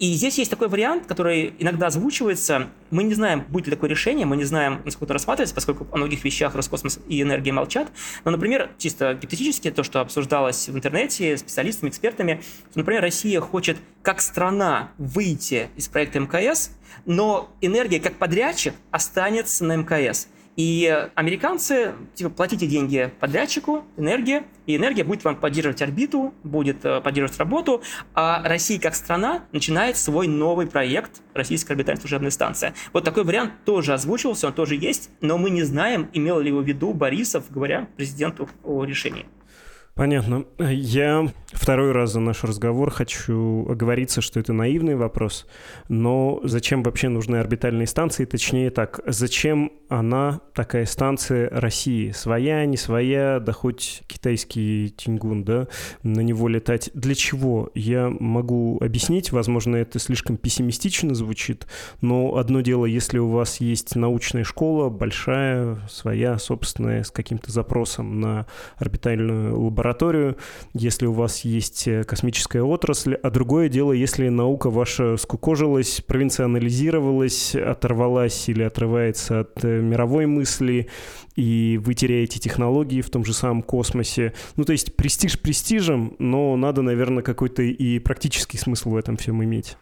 И 0.00 0.12
здесь 0.14 0.38
есть 0.38 0.50
такой 0.50 0.68
вариант, 0.68 1.06
который 1.06 1.54
иногда 1.60 1.86
озвучивается. 1.86 2.68
Мы 2.90 3.04
не 3.04 3.14
знаем, 3.14 3.44
будет 3.48 3.66
ли 3.66 3.72
такое 3.72 3.88
решение, 3.88 4.26
мы 4.26 4.36
не 4.36 4.44
знаем, 4.44 4.80
насколько 4.84 5.04
это 5.04 5.14
рассматривается, 5.14 5.54
поскольку 5.54 5.86
о 5.92 5.96
многих 5.96 6.24
вещах 6.24 6.56
Роскосмос 6.56 6.98
и 7.08 7.22
энергия 7.22 7.52
молчат. 7.52 7.92
Но, 8.24 8.32
например, 8.32 8.70
чисто 8.76 9.14
гипотетически, 9.14 9.70
то, 9.70 9.84
что 9.84 10.00
обсуждалось 10.00 10.68
в 10.68 10.74
интернете 10.74 11.36
специалистами, 11.36 11.90
экспертами, 11.90 12.42
что, 12.70 12.80
например, 12.80 13.02
Россия 13.02 13.40
хочет 13.40 13.76
как 14.02 14.20
страна 14.20 14.90
выйти 14.98 15.68
из 15.76 15.86
проекта 15.86 16.18
МКС, 16.18 16.72
но 17.06 17.54
энергия 17.60 18.00
как 18.00 18.14
подрядчик 18.14 18.74
останется 18.90 19.64
на 19.64 19.76
МКС. 19.76 20.28
И 20.56 21.08
американцы, 21.14 21.94
типа, 22.14 22.30
платите 22.30 22.66
деньги 22.66 23.12
подрядчику, 23.18 23.84
энергия, 23.96 24.44
и 24.66 24.76
энергия 24.76 25.02
будет 25.02 25.24
вам 25.24 25.36
поддерживать 25.36 25.82
орбиту, 25.82 26.32
будет 26.44 26.84
э, 26.84 27.00
поддерживать 27.00 27.38
работу, 27.38 27.82
а 28.14 28.40
Россия 28.44 28.78
как 28.78 28.94
страна 28.94 29.44
начинает 29.52 29.96
свой 29.96 30.28
новый 30.28 30.66
проект 30.66 31.22
Российская 31.34 31.74
орбитальная 31.74 32.00
служебная 32.00 32.30
станция. 32.30 32.74
Вот 32.92 33.04
такой 33.04 33.24
вариант 33.24 33.52
тоже 33.64 33.92
озвучивался, 33.92 34.46
он 34.46 34.52
тоже 34.52 34.76
есть, 34.76 35.10
но 35.20 35.38
мы 35.38 35.50
не 35.50 35.64
знаем, 35.64 36.08
имел 36.12 36.38
ли 36.38 36.48
его 36.48 36.60
в 36.60 36.66
виду 36.66 36.94
Борисов, 36.94 37.50
говоря 37.50 37.88
президенту 37.96 38.48
о 38.62 38.84
решении. 38.84 39.26
Понятно. 39.94 40.44
Я 40.58 41.28
второй 41.52 41.92
раз 41.92 42.12
за 42.12 42.20
наш 42.20 42.42
разговор 42.42 42.90
хочу 42.90 43.64
оговориться, 43.68 44.20
что 44.20 44.40
это 44.40 44.52
наивный 44.52 44.96
вопрос, 44.96 45.46
но 45.88 46.40
зачем 46.42 46.82
вообще 46.82 47.08
нужны 47.08 47.36
орбитальные 47.36 47.86
станции? 47.86 48.24
Точнее 48.24 48.70
так, 48.70 49.00
зачем 49.06 49.70
она, 49.88 50.40
такая 50.52 50.84
станция 50.86 51.48
России? 51.48 52.10
Своя, 52.10 52.66
не 52.66 52.76
своя, 52.76 53.38
да 53.38 53.52
хоть 53.52 54.02
китайский 54.08 54.92
Тингун, 54.96 55.44
да, 55.44 55.68
на 56.02 56.22
него 56.22 56.48
летать. 56.48 56.90
Для 56.92 57.14
чего? 57.14 57.70
Я 57.74 58.10
могу 58.10 58.78
объяснить, 58.80 59.30
возможно, 59.30 59.76
это 59.76 60.00
слишком 60.00 60.38
пессимистично 60.38 61.14
звучит, 61.14 61.68
но 62.00 62.36
одно 62.36 62.62
дело, 62.62 62.84
если 62.84 63.18
у 63.18 63.28
вас 63.28 63.60
есть 63.60 63.94
научная 63.94 64.42
школа, 64.42 64.88
большая, 64.88 65.78
своя, 65.88 66.36
собственная, 66.38 67.04
с 67.04 67.12
каким-то 67.12 67.52
запросом 67.52 68.20
на 68.20 68.46
орбитальную 68.76 69.56
лабораторию, 69.60 69.83
лабораторию, 69.84 70.36
если 70.72 71.06
у 71.06 71.12
вас 71.12 71.44
есть 71.44 71.86
э, 71.86 72.04
космическая 72.04 72.62
отрасль, 72.62 73.14
а 73.14 73.30
другое 73.30 73.68
дело, 73.68 73.92
если 73.92 74.28
наука 74.28 74.70
ваша 74.70 75.16
скукожилась, 75.16 76.00
провинционализировалась, 76.00 77.54
оторвалась 77.54 78.48
или 78.48 78.62
отрывается 78.62 79.40
от 79.40 79.62
э, 79.62 79.80
мировой 79.80 80.26
мысли, 80.26 80.88
и 81.36 81.78
вы 81.82 81.94
теряете 81.94 82.40
технологии 82.40 83.02
в 83.02 83.10
том 83.10 83.24
же 83.24 83.34
самом 83.34 83.62
космосе. 83.62 84.32
Ну, 84.56 84.64
то 84.64 84.72
есть 84.72 84.96
престиж 84.96 85.38
престижем, 85.38 86.16
но 86.18 86.56
надо, 86.56 86.80
наверное, 86.80 87.22
какой-то 87.22 87.62
и 87.62 87.98
практический 87.98 88.56
смысл 88.56 88.90
в 88.90 88.96
этом 88.96 89.16
всем 89.16 89.42
иметь. 89.44 89.76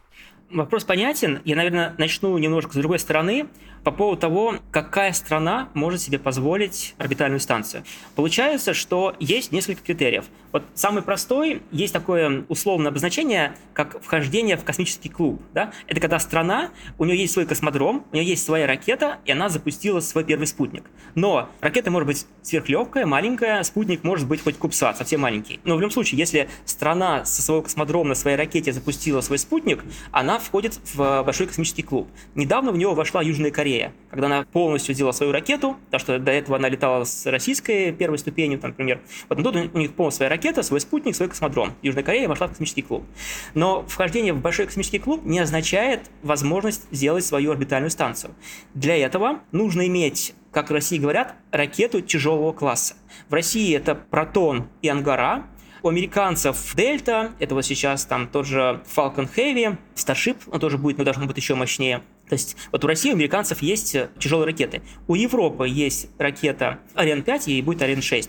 Вопрос 0.51 0.83
понятен. 0.83 1.39
Я, 1.45 1.55
наверное, 1.55 1.95
начну 1.97 2.37
немножко 2.37 2.73
с 2.73 2.75
другой 2.75 2.99
стороны 2.99 3.47
по 3.83 3.91
поводу 3.91 4.19
того, 4.21 4.55
какая 4.71 5.11
страна 5.13 5.69
может 5.73 6.01
себе 6.01 6.19
позволить 6.19 6.95
орбитальную 6.97 7.39
станцию. 7.39 7.83
Получается, 8.15 8.73
что 8.73 9.15
есть 9.19 9.51
несколько 9.51 9.83
критериев. 9.83 10.25
Вот 10.51 10.63
самый 10.75 11.01
простой, 11.01 11.63
есть 11.71 11.93
такое 11.93 12.45
условное 12.47 12.91
обозначение, 12.91 13.55
как 13.73 14.01
вхождение 14.03 14.55
в 14.55 14.63
космический 14.63 15.09
клуб. 15.09 15.41
Да? 15.53 15.73
Это 15.87 15.99
когда 15.99 16.19
страна, 16.19 16.69
у 16.97 17.05
нее 17.05 17.17
есть 17.17 17.33
свой 17.33 17.45
космодром, 17.45 18.05
у 18.11 18.15
нее 18.15 18.25
есть 18.25 18.45
своя 18.45 18.67
ракета, 18.67 19.17
и 19.25 19.31
она 19.31 19.49
запустила 19.49 19.99
свой 19.99 20.23
первый 20.23 20.45
спутник. 20.45 20.83
Но 21.15 21.49
ракета 21.59 21.89
может 21.89 22.07
быть 22.07 22.27
сверхлегкая, 22.43 23.05
маленькая, 23.05 23.63
спутник 23.63 24.03
может 24.03 24.27
быть 24.27 24.43
хоть 24.43 24.57
кубсат, 24.57 24.97
совсем 24.97 25.21
маленький. 25.21 25.59
Но 25.63 25.75
в 25.75 25.81
любом 25.81 25.91
случае, 25.91 26.19
если 26.19 26.49
страна 26.65 27.25
со 27.25 27.41
своего 27.41 27.63
космодрома 27.63 28.09
на 28.09 28.15
своей 28.15 28.37
ракете 28.37 28.71
запустила 28.71 29.21
свой 29.21 29.39
спутник, 29.39 29.83
она 30.11 30.37
входит 30.37 30.79
в 30.93 31.23
большой 31.23 31.47
космический 31.47 31.81
клуб. 31.81 32.07
Недавно 32.35 32.71
в 32.71 32.77
него 32.77 32.93
вошла 32.93 33.23
Южная 33.23 33.49
Корея, 33.49 33.72
когда 34.09 34.27
она 34.27 34.43
полностью 34.43 34.93
сделала 34.93 35.11
свою 35.11 35.31
ракету, 35.31 35.77
потому 35.85 35.99
что 35.99 36.19
до 36.19 36.31
этого 36.31 36.57
она 36.57 36.69
летала 36.69 37.03
с 37.03 37.25
российской 37.25 37.91
первой 37.91 38.17
ступенью, 38.17 38.59
там, 38.59 38.71
например. 38.71 39.01
Вот 39.29 39.41
тут 39.41 39.55
у 39.55 39.77
них 39.77 39.93
полностью 39.93 40.17
своя 40.17 40.29
ракета, 40.29 40.63
свой 40.63 40.79
спутник, 40.79 41.15
свой 41.15 41.29
космодром. 41.29 41.73
Южная 41.81 42.03
Корея 42.03 42.27
вошла 42.27 42.47
в 42.47 42.51
космический 42.51 42.81
клуб. 42.81 43.03
Но 43.53 43.83
вхождение 43.87 44.33
в 44.33 44.41
большой 44.41 44.65
космический 44.65 44.99
клуб 44.99 45.23
не 45.23 45.39
означает 45.39 46.09
возможность 46.21 46.87
сделать 46.91 47.25
свою 47.25 47.51
орбитальную 47.51 47.91
станцию. 47.91 48.35
Для 48.73 48.97
этого 48.97 49.39
нужно 49.51 49.87
иметь 49.87 50.35
как 50.53 50.69
в 50.69 50.73
России 50.73 50.99
говорят, 50.99 51.35
ракету 51.51 51.99
тяжелого 52.01 52.53
класса. 52.53 52.93
В 53.27 53.33
России 53.33 53.75
это 53.75 53.95
Протон 53.95 54.67
и 54.83 54.87
Ангара, 54.87 55.47
у 55.81 55.89
американцев 55.89 56.73
Дельта, 56.75 57.31
это 57.39 57.55
вот 57.55 57.65
сейчас 57.65 58.05
там 58.05 58.27
тот 58.27 58.45
же 58.45 58.81
Falcon 58.95 59.27
Heavy, 59.35 59.77
Starship, 59.95 60.37
он 60.47 60.59
тоже 60.59 60.77
будет, 60.77 60.97
но 60.97 61.03
должен 61.03 61.27
быть 61.27 61.35
еще 61.35 61.55
мощнее. 61.55 62.01
То 62.33 62.35
есть 62.35 62.57
вот 62.71 62.83
у 62.83 62.87
России, 62.87 63.11
у 63.11 63.13
американцев 63.13 63.61
есть 63.61 63.93
э, 63.93 64.09
тяжелые 64.17 64.47
ракеты. 64.47 64.81
У 65.07 65.13
Европы 65.13 65.67
есть 65.67 66.09
ракета 66.17 66.79
Ариан-5 66.95 67.43
и 67.45 67.61
будет 67.61 67.83
Ариан-6. 67.83 68.27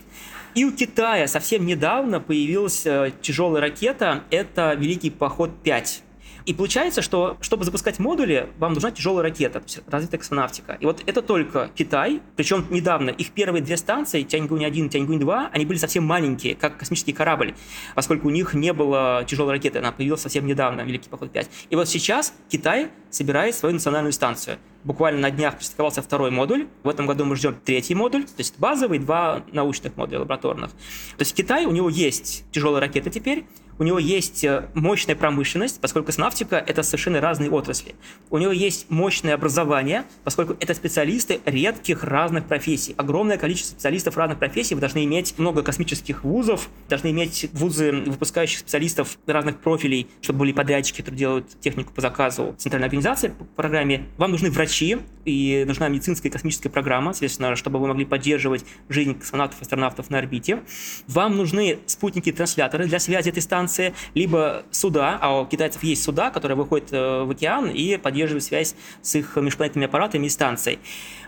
И 0.53 0.63
у 0.63 0.71
Китая 0.71 1.27
совсем 1.27 1.65
недавно 1.65 2.19
появилась 2.19 2.85
э, 2.85 3.13
тяжелая 3.23 3.61
ракета, 3.61 4.23
это 4.29 4.75
Великий 4.75 5.09
поход 5.09 5.49
5. 5.63 6.03
И 6.45 6.53
получается, 6.53 7.01
что 7.01 7.37
чтобы 7.41 7.65
запускать 7.65 7.97
модули, 7.97 8.49
вам 8.59 8.73
нужна 8.73 8.91
тяжелая 8.91 9.23
ракета, 9.23 9.59
то 9.59 9.65
есть 9.65 9.81
развитая 9.87 10.19
космонавтика. 10.19 10.77
И 10.79 10.85
вот 10.85 11.01
это 11.05 11.21
только 11.23 11.71
Китай, 11.73 12.21
причем 12.35 12.67
недавно 12.69 13.09
их 13.09 13.31
первые 13.31 13.63
две 13.63 13.77
станции, 13.77 14.21
Тяньгунь-1 14.21 14.85
и 14.85 14.89
Тяньгунь-2, 14.89 15.49
они 15.51 15.65
были 15.65 15.77
совсем 15.77 16.03
маленькие, 16.03 16.55
как 16.55 16.77
космический 16.77 17.13
корабль, 17.13 17.55
поскольку 17.95 18.27
у 18.27 18.31
них 18.31 18.53
не 18.53 18.73
было 18.73 19.25
тяжелой 19.27 19.53
ракеты, 19.53 19.79
она 19.79 19.91
появилась 19.91 20.21
совсем 20.21 20.45
недавно, 20.45 20.81
Великий 20.81 21.09
поход 21.09 21.31
5. 21.31 21.49
И 21.71 21.75
вот 21.75 21.89
сейчас 21.89 22.33
Китай 22.49 22.89
собирает 23.09 23.55
свою 23.55 23.73
национальную 23.73 24.13
станцию. 24.13 24.57
Буквально 24.83 25.21
на 25.21 25.31
днях 25.31 25.57
пристыковался 25.57 26.03
второй 26.03 26.29
модуль. 26.29 26.67
В 26.83 26.89
этом 26.89 27.07
году 27.07 27.25
мы 27.25 27.35
ждем 27.35 27.55
третий 27.65 27.95
модуль, 27.95 28.25
то 28.25 28.37
есть 28.37 28.59
базовый, 28.59 28.99
два 28.99 29.43
научных 29.51 29.97
модуля 29.97 30.19
лабораторных. 30.19 30.69
То 30.71 31.21
есть 31.21 31.33
Китай, 31.33 31.65
у 31.65 31.71
него 31.71 31.89
есть 31.89 32.45
тяжелая 32.51 32.81
ракета 32.81 33.09
теперь, 33.09 33.45
у 33.77 33.83
него 33.83 33.99
есть 33.99 34.43
э, 34.43 34.69
мощная 34.73 35.15
промышленность, 35.15 35.81
поскольку 35.81 36.07
космонавтика– 36.07 36.55
это 36.67 36.83
совершенно 36.83 37.19
разные 37.19 37.49
отрасли. 37.49 37.95
У 38.29 38.37
него 38.37 38.51
есть 38.51 38.89
мощное 38.89 39.33
образование, 39.33 40.05
поскольку 40.23 40.55
это 40.59 40.73
специалисты 40.73 41.41
редких 41.45 42.03
разных 42.03 42.45
профессий. 42.45 42.93
Огромное 42.97 43.37
количество 43.37 43.71
специалистов 43.71 44.17
разных 44.17 44.39
профессий. 44.39 44.75
Вы 44.75 44.81
должны 44.81 45.03
иметь 45.03 45.37
много 45.37 45.61
космических 45.63 46.23
вузов, 46.23 46.69
должны 46.87 47.11
иметь 47.11 47.49
вузы, 47.53 47.91
выпускающих 47.91 48.59
специалистов 48.59 49.17
разных 49.25 49.57
профилей, 49.57 50.07
чтобы 50.21 50.39
были 50.39 50.51
подрядчики, 50.53 50.97
которые 50.97 51.19
делают 51.19 51.59
технику 51.59 51.93
по 51.93 52.01
заказу 52.01 52.55
центральной 52.57 52.87
организации 52.87 53.29
по 53.29 53.43
программе. 53.43 54.05
Вам 54.17 54.31
нужны 54.31 54.49
врачи, 54.49 54.97
и 55.25 55.63
нужна 55.67 55.89
медицинская 55.89 56.29
и 56.29 56.33
космическая 56.33 56.69
программа, 56.69 57.13
соответственно, 57.13 57.55
чтобы 57.55 57.79
вы 57.79 57.87
могли 57.87 58.05
поддерживать 58.05 58.63
жизнь 58.89 59.15
космонавтов 59.15 59.59
и 59.59 59.63
астронавтов 59.63 60.09
на 60.09 60.19
орбите. 60.19 60.61
Вам 61.07 61.35
нужны 61.35 61.79
спутники-трансляторы 61.87 62.85
для 62.87 62.99
связи 62.99 63.29
этой 63.29 63.41
станции, 63.41 63.64
станции, 63.67 63.93
либо 64.13 64.63
суда, 64.71 65.17
а 65.21 65.41
у 65.41 65.45
китайцев 65.45 65.83
есть 65.83 66.03
суда, 66.03 66.29
которые 66.29 66.57
выходят 66.57 66.89
э, 66.91 67.23
в 67.23 67.31
океан 67.31 67.69
и 67.69 67.97
поддерживают 67.97 68.43
связь 68.43 68.75
с 69.01 69.15
их 69.15 69.35
межпланетными 69.35 69.85
аппаратами 69.85 70.27
и 70.27 70.29
станцией. 70.29 70.79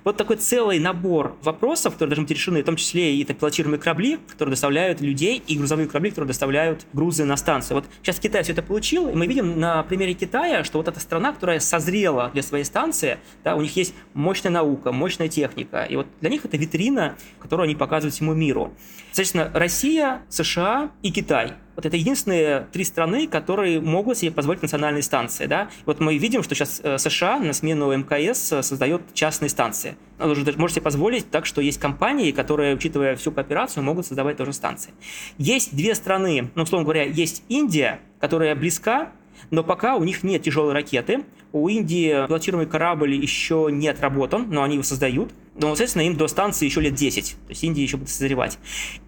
Вот 0.08 0.16
такой 0.16 0.38
целый 0.38 0.80
набор 0.80 1.36
вопросов, 1.44 1.96
которые 1.96 2.12
должны 2.12 2.24
быть 2.24 2.32
решены, 2.32 2.62
в 2.62 2.66
том 2.66 2.78
числе 2.78 3.18
и 3.18 3.26
так, 3.26 3.40
пилотируемые 3.40 3.78
корабли, 3.78 4.20
которые 4.30 4.52
доставляют 4.52 5.02
людей, 5.02 5.44
и 5.46 5.58
грузовые 5.58 5.86
корабли, 5.90 6.12
которые 6.12 6.30
доставляют 6.30 6.86
грузы 6.94 7.26
на 7.26 7.36
станцию. 7.36 7.82
Вот 7.82 7.86
сейчас 8.02 8.18
Китай 8.18 8.42
все 8.44 8.54
это 8.54 8.64
получил, 8.64 9.10
и 9.10 9.14
мы 9.14 9.28
видим 9.28 9.60
на 9.60 9.84
примере 9.84 10.14
Китая, 10.14 10.64
что 10.64 10.78
вот 10.78 10.88
эта 10.88 11.02
страна, 11.02 11.34
которая 11.34 11.60
созрела 11.60 12.30
для 12.34 12.42
своей 12.42 12.64
станции, 12.64 13.18
да, 13.44 13.58
у 13.58 13.62
них 13.62 13.76
есть 13.76 13.94
мощная 14.14 14.50
наука, 14.50 14.94
мощная 14.94 15.28
техника, 15.28 15.84
и 15.84 15.98
вот 15.98 16.08
для 16.22 16.30
них 16.30 16.46
это 16.46 16.56
витрина, 16.56 17.18
которую 17.42 17.66
они 17.66 17.76
показывают 17.76 18.14
всему 18.14 18.34
миру. 18.34 18.74
Соответственно, 19.08 19.52
Россия, 19.54 20.22
США 20.30 20.90
и 21.02 21.12
Китай– 21.12 21.56
вот 21.78 21.86
это 21.86 21.96
единственные 21.96 22.68
три 22.72 22.84
страны, 22.84 23.28
которые 23.28 23.80
могут 23.80 24.18
себе 24.18 24.32
позволить 24.32 24.64
национальные 24.64 25.04
станции. 25.04 25.46
Да? 25.46 25.70
Вот 25.86 26.00
мы 26.00 26.18
видим, 26.18 26.42
что 26.42 26.56
сейчас 26.56 26.82
э, 26.84 26.98
США 26.98 27.38
на 27.40 27.54
смену 27.54 27.96
МКС 27.96 28.52
э, 28.52 28.64
создает 28.64 29.02
частные 29.14 29.50
станции. 29.50 29.96
Она 30.18 30.32
уже 30.32 30.44
может 30.58 30.76
себе 30.76 30.84
позволить 30.84 31.30
так, 31.30 31.46
что 31.46 31.62
есть 31.62 31.80
компании, 31.80 32.32
которые, 32.32 32.76
учитывая 32.76 33.16
всю 33.16 33.32
кооперацию, 33.32 33.84
могут 33.84 34.08
создавать 34.08 34.38
тоже 34.38 34.54
станции. 34.54 34.92
Есть 35.38 35.76
две 35.76 35.94
страны, 35.94 36.50
ну, 36.56 36.64
условно 36.64 36.86
говоря, 36.86 37.04
есть 37.04 37.44
Индия, 37.50 38.00
которая 38.20 38.56
близка, 38.56 39.12
но 39.52 39.64
пока 39.64 39.96
у 39.96 40.04
них 40.04 40.24
нет 40.24 40.42
тяжелой 40.42 40.74
ракеты. 40.74 41.24
У 41.52 41.70
Индии 41.70 42.26
пилотируемый 42.28 42.68
корабль 42.68 43.14
еще 43.14 43.70
не 43.72 43.88
отработан, 43.88 44.50
но 44.50 44.64
они 44.64 44.76
его 44.76 44.84
создают– 44.84 45.32
но, 45.58 45.70
соответственно, 45.70 46.04
им 46.04 46.16
до 46.16 46.28
станции 46.28 46.66
еще 46.66 46.82
лет 46.82 46.94
10. 46.94 47.32
То 47.32 47.50
есть 47.50 47.64
Индия 47.64 47.82
еще 47.82 47.98
будет 47.98 48.10
созревать. 48.10 48.60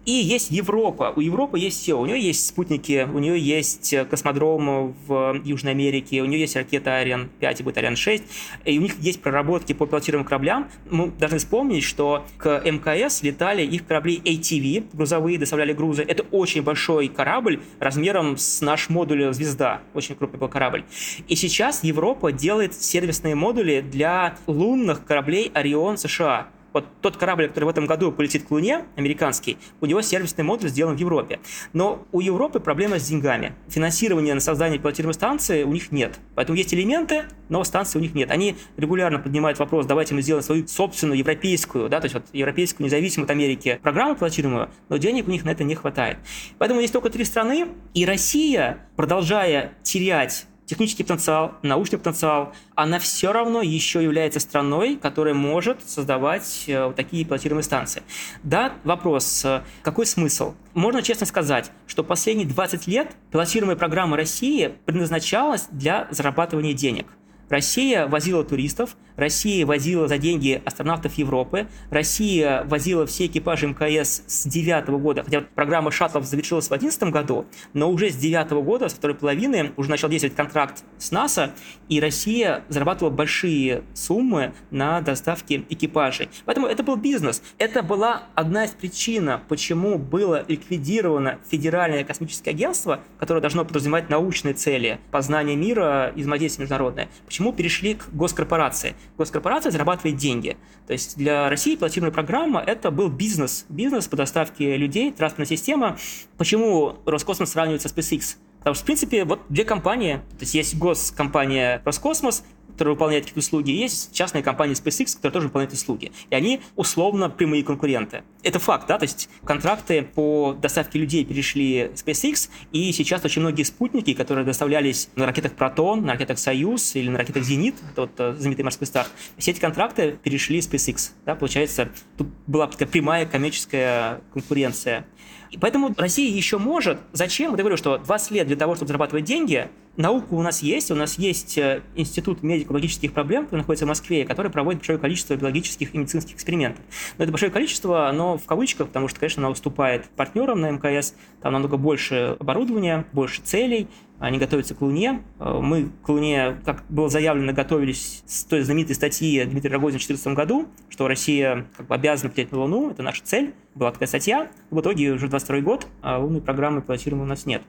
И 0.04 0.10
есть 0.10 0.50
Европа. 0.50 1.12
У 1.14 1.20
Европы 1.20 1.58
есть 1.58 1.80
все. 1.80 1.94
У 1.94 2.04
нее 2.04 2.20
есть 2.20 2.46
спутники, 2.46 3.08
у 3.12 3.18
нее 3.20 3.38
есть 3.38 3.92
э, 3.92 4.04
космодром 4.04 4.94
в 5.06 5.40
Южной 5.44 5.72
Америке, 5.72 6.22
у 6.22 6.24
нее 6.24 6.40
есть 6.40 6.56
ракета 6.56 6.96
Ариан 6.96 7.30
5 7.38 7.60
и 7.60 7.62
будет 7.62 7.78
Ариан 7.78 7.94
6. 7.94 8.24
И 8.64 8.78
у 8.78 8.82
них 8.82 8.98
есть 8.98 9.22
проработки 9.22 9.72
по 9.72 9.86
пилотируемым 9.86 10.26
кораблям. 10.26 10.68
Мы 10.90 11.10
должны 11.10 11.38
вспомнить, 11.38 11.84
что 11.84 12.24
к 12.36 12.62
МКС 12.64 13.22
летали 13.22 13.62
их 13.62 13.86
корабли 13.86 14.20
ATV, 14.24 14.86
грузовые, 14.92 15.38
доставляли 15.38 15.72
грузы. 15.72 16.02
Это 16.02 16.24
очень 16.32 16.62
большой 16.62 17.08
корабль 17.08 17.60
размером 17.78 18.36
с 18.36 18.60
наш 18.60 18.88
модуль 18.88 19.32
«Звезда». 19.32 19.82
Очень 19.94 20.16
крупный 20.16 20.40
был 20.40 20.48
корабль. 20.48 20.84
И 21.28 21.36
сейчас 21.36 21.84
Европа 21.84 22.32
делает 22.32 22.74
сервисные 22.74 23.36
модули 23.36 23.80
для 23.80 24.36
лунных 24.48 25.04
кораблей 25.04 25.50
«Орион» 25.54 25.96
США 25.96 26.39
вот 26.72 26.86
тот 27.00 27.16
корабль, 27.16 27.48
который 27.48 27.64
в 27.64 27.68
этом 27.68 27.86
году 27.86 28.12
полетит 28.12 28.44
к 28.44 28.50
Луне, 28.50 28.84
американский, 28.96 29.58
у 29.80 29.86
него 29.86 30.02
сервисный 30.02 30.44
модуль 30.44 30.68
сделан 30.68 30.96
в 30.96 31.00
Европе. 31.00 31.40
Но 31.72 32.04
у 32.12 32.20
Европы 32.20 32.60
проблема 32.60 32.98
с 32.98 33.08
деньгами. 33.08 33.54
Финансирования 33.68 34.34
на 34.34 34.40
создание 34.40 34.78
пилотируемой 34.78 35.14
станции 35.14 35.62
у 35.62 35.72
них 35.72 35.92
нет. 35.92 36.18
Поэтому 36.34 36.56
есть 36.56 36.72
элементы, 36.74 37.24
но 37.48 37.64
станции 37.64 37.98
у 37.98 38.02
них 38.02 38.14
нет. 38.14 38.30
Они 38.30 38.56
регулярно 38.76 39.18
поднимают 39.18 39.58
вопрос, 39.58 39.86
давайте 39.86 40.14
мы 40.14 40.22
сделаем 40.22 40.44
свою 40.44 40.66
собственную 40.66 41.18
европейскую, 41.18 41.88
да, 41.88 42.00
то 42.00 42.06
есть 42.06 42.14
вот 42.14 42.24
европейскую 42.32 42.86
независимую 42.86 43.24
от 43.24 43.30
Америки 43.30 43.80
программу 43.82 44.14
пилотируемую, 44.14 44.70
но 44.88 44.96
денег 44.96 45.28
у 45.28 45.30
них 45.30 45.44
на 45.44 45.50
это 45.50 45.64
не 45.64 45.74
хватает. 45.74 46.18
Поэтому 46.58 46.80
есть 46.80 46.92
только 46.92 47.10
три 47.10 47.24
страны, 47.24 47.68
и 47.94 48.04
Россия, 48.04 48.86
продолжая 48.96 49.72
терять 49.82 50.46
технический 50.70 51.02
потенциал, 51.02 51.54
научный 51.62 51.98
потенциал, 51.98 52.52
она 52.76 53.00
все 53.00 53.32
равно 53.32 53.60
еще 53.60 54.04
является 54.04 54.38
страной, 54.38 54.96
которая 54.96 55.34
может 55.34 55.82
создавать 55.84 56.64
э, 56.68 56.92
такие 56.94 57.24
пилотируемые 57.24 57.64
станции. 57.64 58.04
Да, 58.44 58.74
вопрос, 58.84 59.44
э, 59.44 59.62
какой 59.82 60.06
смысл? 60.06 60.54
Можно 60.74 61.02
честно 61.02 61.26
сказать, 61.26 61.72
что 61.88 62.04
последние 62.04 62.46
20 62.46 62.86
лет 62.86 63.10
пилотируемая 63.32 63.74
программа 63.76 64.16
России 64.16 64.72
предназначалась 64.84 65.66
для 65.72 66.06
зарабатывания 66.12 66.72
денег. 66.72 67.06
Россия 67.50 68.06
возила 68.06 68.44
туристов, 68.44 68.96
Россия 69.16 69.66
возила 69.66 70.06
за 70.06 70.18
деньги 70.18 70.62
астронавтов 70.64 71.14
Европы, 71.18 71.66
Россия 71.90 72.62
возила 72.64 73.06
все 73.06 73.26
экипажи 73.26 73.66
МКС 73.66 74.22
с 74.28 74.44
2009 74.44 74.88
года, 75.02 75.24
хотя 75.24 75.40
программа 75.40 75.90
шаттлов 75.90 76.24
завершилась 76.24 76.66
в 76.66 76.68
2011 76.68 77.12
году, 77.12 77.46
но 77.72 77.90
уже 77.90 78.10
с 78.10 78.14
2009 78.14 78.64
года, 78.64 78.88
с 78.88 78.92
второй 78.92 79.16
половины, 79.16 79.72
уже 79.76 79.90
начал 79.90 80.08
действовать 80.08 80.36
контракт 80.36 80.84
с 80.98 81.10
НАСА, 81.10 81.50
и 81.88 82.00
Россия 82.00 82.62
зарабатывала 82.68 83.12
большие 83.12 83.82
суммы 83.94 84.54
на 84.70 85.00
доставке 85.00 85.64
экипажей. 85.68 86.28
Поэтому 86.44 86.68
это 86.68 86.84
был 86.84 86.94
бизнес. 86.94 87.42
Это 87.58 87.82
была 87.82 88.22
одна 88.36 88.64
из 88.64 88.70
причин, 88.70 89.28
почему 89.48 89.98
было 89.98 90.44
ликвидировано 90.46 91.40
Федеральное 91.50 92.04
космическое 92.04 92.50
агентство, 92.50 93.00
которое 93.18 93.40
должно 93.40 93.64
подразумевать 93.64 94.08
научные 94.08 94.54
цели, 94.54 95.00
познание 95.10 95.56
мира 95.56 96.12
и 96.14 96.20
взаимодействие 96.20 96.62
международное. 96.62 97.08
Почему 97.26 97.39
почему 97.40 97.54
перешли 97.54 97.94
к 97.94 98.10
госкорпорации. 98.12 98.94
Госкорпорация 99.16 99.72
зарабатывает 99.72 100.18
деньги. 100.18 100.58
То 100.86 100.92
есть 100.92 101.16
для 101.16 101.48
России 101.48 101.74
платежная 101.74 102.10
программа– 102.10 102.60
это 102.66 102.90
был 102.90 103.08
бизнес. 103.08 103.64
Бизнес 103.70 104.08
по 104.08 104.16
доставке 104.18 104.76
людей, 104.76 105.10
транспортная 105.10 105.46
система. 105.46 105.96
Почему 106.36 106.98
Роскосмос 107.06 107.52
сравнивается 107.52 107.88
с 107.88 107.94
SpaceX? 107.94 108.36
Потому 108.58 108.74
что, 108.74 108.82
в 108.82 108.84
принципе, 108.84 109.24
вот 109.24 109.40
две 109.48 109.64
компании. 109.64 110.16
То 110.16 110.40
есть 110.40 110.52
есть 110.52 110.76
госкомпания 110.76 111.80
Роскосмос, 111.86 112.44
которые 112.80 112.94
выполняют 112.94 113.26
какие-то 113.26 113.40
услуги, 113.40 113.72
есть 113.72 114.14
частные 114.14 114.42
компании 114.42 114.74
SpaceX, 114.74 115.14
которые 115.16 115.32
тоже 115.34 115.46
выполняют 115.48 115.74
услуги. 115.74 116.12
И 116.30 116.34
они 116.34 116.62
условно 116.76 117.28
прямые 117.28 117.62
конкуренты. 117.62 118.22
Это 118.42 118.58
факт, 118.58 118.86
да, 118.88 118.96
то 118.96 119.02
есть 119.02 119.28
контракты 119.44 120.00
по 120.02 120.56
доставке 120.58 120.98
людей 120.98 121.26
перешли 121.26 121.90
SpaceX, 121.94 122.48
и 122.72 122.90
сейчас 122.92 123.22
очень 123.22 123.42
многие 123.42 123.64
спутники, 123.64 124.14
которые 124.14 124.46
доставлялись 124.46 125.10
на 125.14 125.26
ракетах 125.26 125.52
Протон, 125.52 126.06
на 126.06 126.12
ракетах 126.12 126.38
Союз 126.38 126.96
или 126.96 127.10
на 127.10 127.18
ракетах 127.18 127.42
Зенит, 127.42 127.74
это 127.92 128.00
вот 128.00 128.12
э, 128.16 128.34
знаменитый 128.38 128.64
морской 128.64 128.86
старт, 128.86 129.10
все 129.36 129.50
эти 129.50 129.60
контракты 129.60 130.18
перешли 130.22 130.60
SpaceX. 130.60 131.10
Да, 131.26 131.34
получается, 131.34 131.90
тут 132.16 132.28
была 132.46 132.66
такая 132.66 132.88
прямая 132.88 133.26
коммерческая 133.26 134.22
конкуренция. 134.32 135.04
И 135.50 135.58
поэтому 135.58 135.92
Россия 135.96 136.32
еще 136.32 136.58
может. 136.58 136.98
Зачем? 137.12 137.50
Я 137.52 137.58
говорю, 137.58 137.76
что 137.76 137.98
20 137.98 138.30
лет 138.30 138.46
для 138.46 138.56
того, 138.56 138.76
чтобы 138.76 138.88
зарабатывать 138.88 139.24
деньги, 139.24 139.68
наука 139.96 140.34
у 140.34 140.42
нас 140.42 140.62
есть. 140.62 140.90
У 140.90 140.94
нас 140.94 141.18
есть 141.18 141.58
э, 141.58 141.82
Институт 141.94 142.42
медико-биологических 142.42 143.12
проблем, 143.12 143.44
который 143.44 143.60
находится 143.60 143.84
в 143.84 143.88
Москве, 143.88 144.24
который 144.24 144.50
проводит 144.50 144.80
большое 144.80 144.98
количество 144.98 145.36
биологических 145.36 145.94
и 145.94 145.98
медицинских 145.98 146.34
экспериментов. 146.36 146.84
Но 147.18 147.24
это 147.24 147.32
большое 147.32 147.52
количество, 147.52 148.08
оно 148.08 148.38
в 148.38 148.46
кавычках, 148.46 148.88
потому 148.88 149.08
что, 149.08 149.20
конечно, 149.20 149.40
оно 149.40 149.50
выступает 149.50 150.06
партнером 150.16 150.60
на 150.60 150.70
МКС. 150.70 151.14
Там 151.42 151.52
намного 151.52 151.76
больше 151.76 152.36
оборудования, 152.38 153.06
больше 153.12 153.40
целей, 153.42 153.88
они 154.20 154.36
готовятся 154.36 154.74
к 154.74 154.82
Луне. 154.82 155.22
Э, 155.38 155.58
мы 155.60 155.88
к 156.02 156.08
Луне, 156.08 156.58
как 156.64 156.84
было 156.90 157.08
заявлено, 157.08 157.54
готовились 157.54 158.22
с 158.26 158.44
той 158.44 158.60
знаменитой 158.62 158.94
статьи 158.94 159.42
Дмитрия 159.44 159.72
Рогозина 159.72 159.98
в 159.98 160.06
2014 160.06 160.36
году, 160.36 160.68
что 160.90 161.08
Россия 161.08 161.66
как 161.76 161.86
бы 161.86 161.94
обязана 161.94 162.30
полететь 162.30 162.52
на 162.52 162.58
Луну, 162.58 162.90
это 162.90 163.02
наша 163.02 163.22
цель. 163.24 163.54
Была 163.74 163.92
такая 163.92 164.08
статья. 164.08 164.50
В 164.70 164.80
итоге 164.80 165.12
уже 165.12 165.28
22 165.28 165.60
год, 165.60 165.86
а 166.02 166.18
лунной 166.18 166.42
программы 166.42 166.82
пилотируемой 166.82 167.24
у 167.24 167.28
нас 167.28 167.46
нет. 167.46 167.62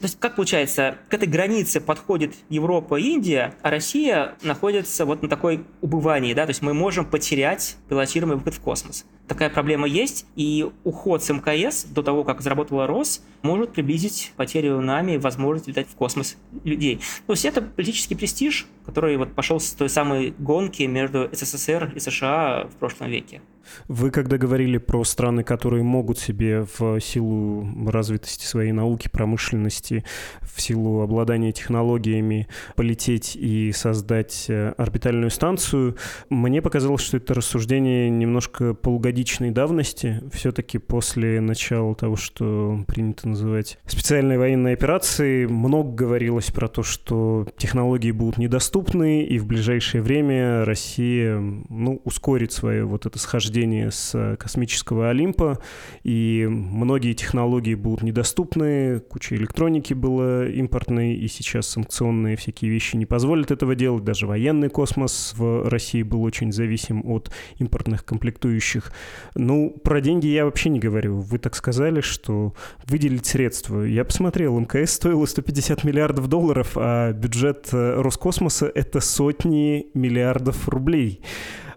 То 0.00 0.04
есть, 0.04 0.18
как 0.20 0.36
получается, 0.36 0.98
к 1.08 1.14
этой 1.14 1.28
границе 1.28 1.55
подходит 1.80 2.34
Европа 2.48 2.96
и 2.96 3.12
Индия, 3.12 3.54
а 3.62 3.70
Россия 3.70 4.34
находится 4.42 5.04
вот 5.04 5.22
на 5.22 5.28
такой 5.28 5.64
убывании, 5.80 6.34
да, 6.34 6.44
то 6.44 6.50
есть 6.50 6.62
мы 6.62 6.74
можем 6.74 7.04
потерять 7.04 7.76
пилотируемый 7.88 8.36
выход 8.36 8.54
в 8.54 8.60
космос. 8.60 9.04
Такая 9.28 9.50
проблема 9.50 9.88
есть, 9.88 10.26
и 10.36 10.68
уход 10.84 11.22
с 11.22 11.30
МКС 11.30 11.84
до 11.84 12.02
того, 12.02 12.22
как 12.22 12.42
заработала 12.42 12.86
РОС, 12.86 13.22
может 13.42 13.72
приблизить 13.72 14.32
потерю 14.36 14.80
нами 14.80 15.16
возможность 15.16 15.66
летать 15.66 15.88
в 15.88 15.96
космос 15.96 16.36
людей. 16.62 17.00
То 17.26 17.32
есть 17.32 17.44
это 17.44 17.60
политический 17.62 18.14
престиж, 18.14 18.66
который 18.84 19.16
вот 19.16 19.32
пошел 19.32 19.58
с 19.58 19.72
той 19.72 19.88
самой 19.88 20.34
гонки 20.38 20.84
между 20.84 21.28
СССР 21.32 21.92
и 21.96 22.00
США 22.00 22.68
в 22.72 22.76
прошлом 22.76 23.10
веке. 23.10 23.40
Вы 23.88 24.10
когда 24.10 24.38
говорили 24.38 24.78
про 24.78 25.04
страны, 25.04 25.42
которые 25.42 25.82
могут 25.82 26.18
себе 26.18 26.66
в 26.78 27.00
силу 27.00 27.66
развитости 27.86 28.44
своей 28.44 28.72
науки, 28.72 29.08
промышленности, 29.08 30.04
в 30.42 30.60
силу 30.60 31.00
обладания 31.00 31.52
технологиями 31.52 32.48
полететь 32.76 33.36
и 33.36 33.72
создать 33.72 34.46
э, 34.48 34.72
орбитальную 34.76 35.30
станцию, 35.30 35.96
мне 36.30 36.62
показалось, 36.62 37.02
что 37.02 37.16
это 37.16 37.34
рассуждение 37.34 38.10
немножко 38.10 38.74
полугодичной 38.74 39.50
давности. 39.50 40.22
Все-таки 40.32 40.78
после 40.78 41.40
начала 41.40 41.94
того, 41.94 42.16
что 42.16 42.84
принято 42.86 43.28
называть 43.28 43.78
специальной 43.86 44.38
военной 44.38 44.72
операцией, 44.74 45.46
много 45.46 45.92
говорилось 45.92 46.50
про 46.50 46.68
то, 46.68 46.82
что 46.82 47.46
технологии 47.56 48.10
будут 48.10 48.38
недоступны, 48.38 49.24
и 49.24 49.38
в 49.38 49.46
ближайшее 49.46 50.02
время 50.02 50.64
Россия 50.64 51.38
ну, 51.38 52.00
ускорит 52.04 52.52
свое 52.52 52.84
вот 52.84 53.06
это 53.06 53.18
схождение 53.18 53.55
рождения 53.56 53.90
с 53.90 54.14
э, 54.14 54.36
космического 54.36 55.08
Олимпа, 55.08 55.58
и 56.04 56.46
многие 56.46 57.14
технологии 57.14 57.74
будут 57.74 58.02
недоступны, 58.02 59.00
куча 59.00 59.34
электроники 59.34 59.94
была 59.94 60.46
импортной, 60.46 61.14
и 61.14 61.26
сейчас 61.28 61.66
санкционные 61.68 62.36
всякие 62.36 62.70
вещи 62.70 62.96
не 62.96 63.06
позволят 63.06 63.50
этого 63.50 63.74
делать. 63.74 64.04
Даже 64.04 64.26
военный 64.26 64.68
космос 64.68 65.32
в 65.38 65.70
России 65.70 66.02
был 66.02 66.22
очень 66.22 66.52
зависим 66.52 67.02
от 67.06 67.30
импортных 67.56 68.04
комплектующих. 68.04 68.92
Ну, 69.34 69.70
про 69.82 70.02
деньги 70.02 70.26
я 70.26 70.44
вообще 70.44 70.68
не 70.68 70.78
говорю. 70.78 71.20
Вы 71.20 71.38
так 71.38 71.54
сказали, 71.54 72.02
что 72.02 72.52
выделить 72.86 73.24
средства. 73.24 73.84
Я 73.84 74.04
посмотрел, 74.04 74.58
МКС 74.60 74.92
стоило 74.92 75.24
150 75.24 75.82
миллиардов 75.82 76.28
долларов, 76.28 76.72
а 76.76 77.12
бюджет 77.12 77.68
э, 77.72 78.00
Роскосмоса— 78.02 78.70
это 78.74 79.00
сотни 79.00 79.86
миллиардов 79.94 80.68
рублей. 80.68 81.22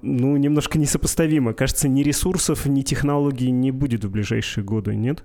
Ну, 0.02 0.36
немножко 0.38 0.78
несопоставимо. 0.78 1.54
Кажется, 1.54 1.88
ни 1.88 2.04
ресурсов, 2.04 2.66
ни 2.66 2.82
технологий 2.82 3.52
не 3.52 3.72
будет 3.72 4.04
в 4.04 4.12
ближайшие 4.12 4.64
годы, 4.64 4.96
нет? 4.96 5.24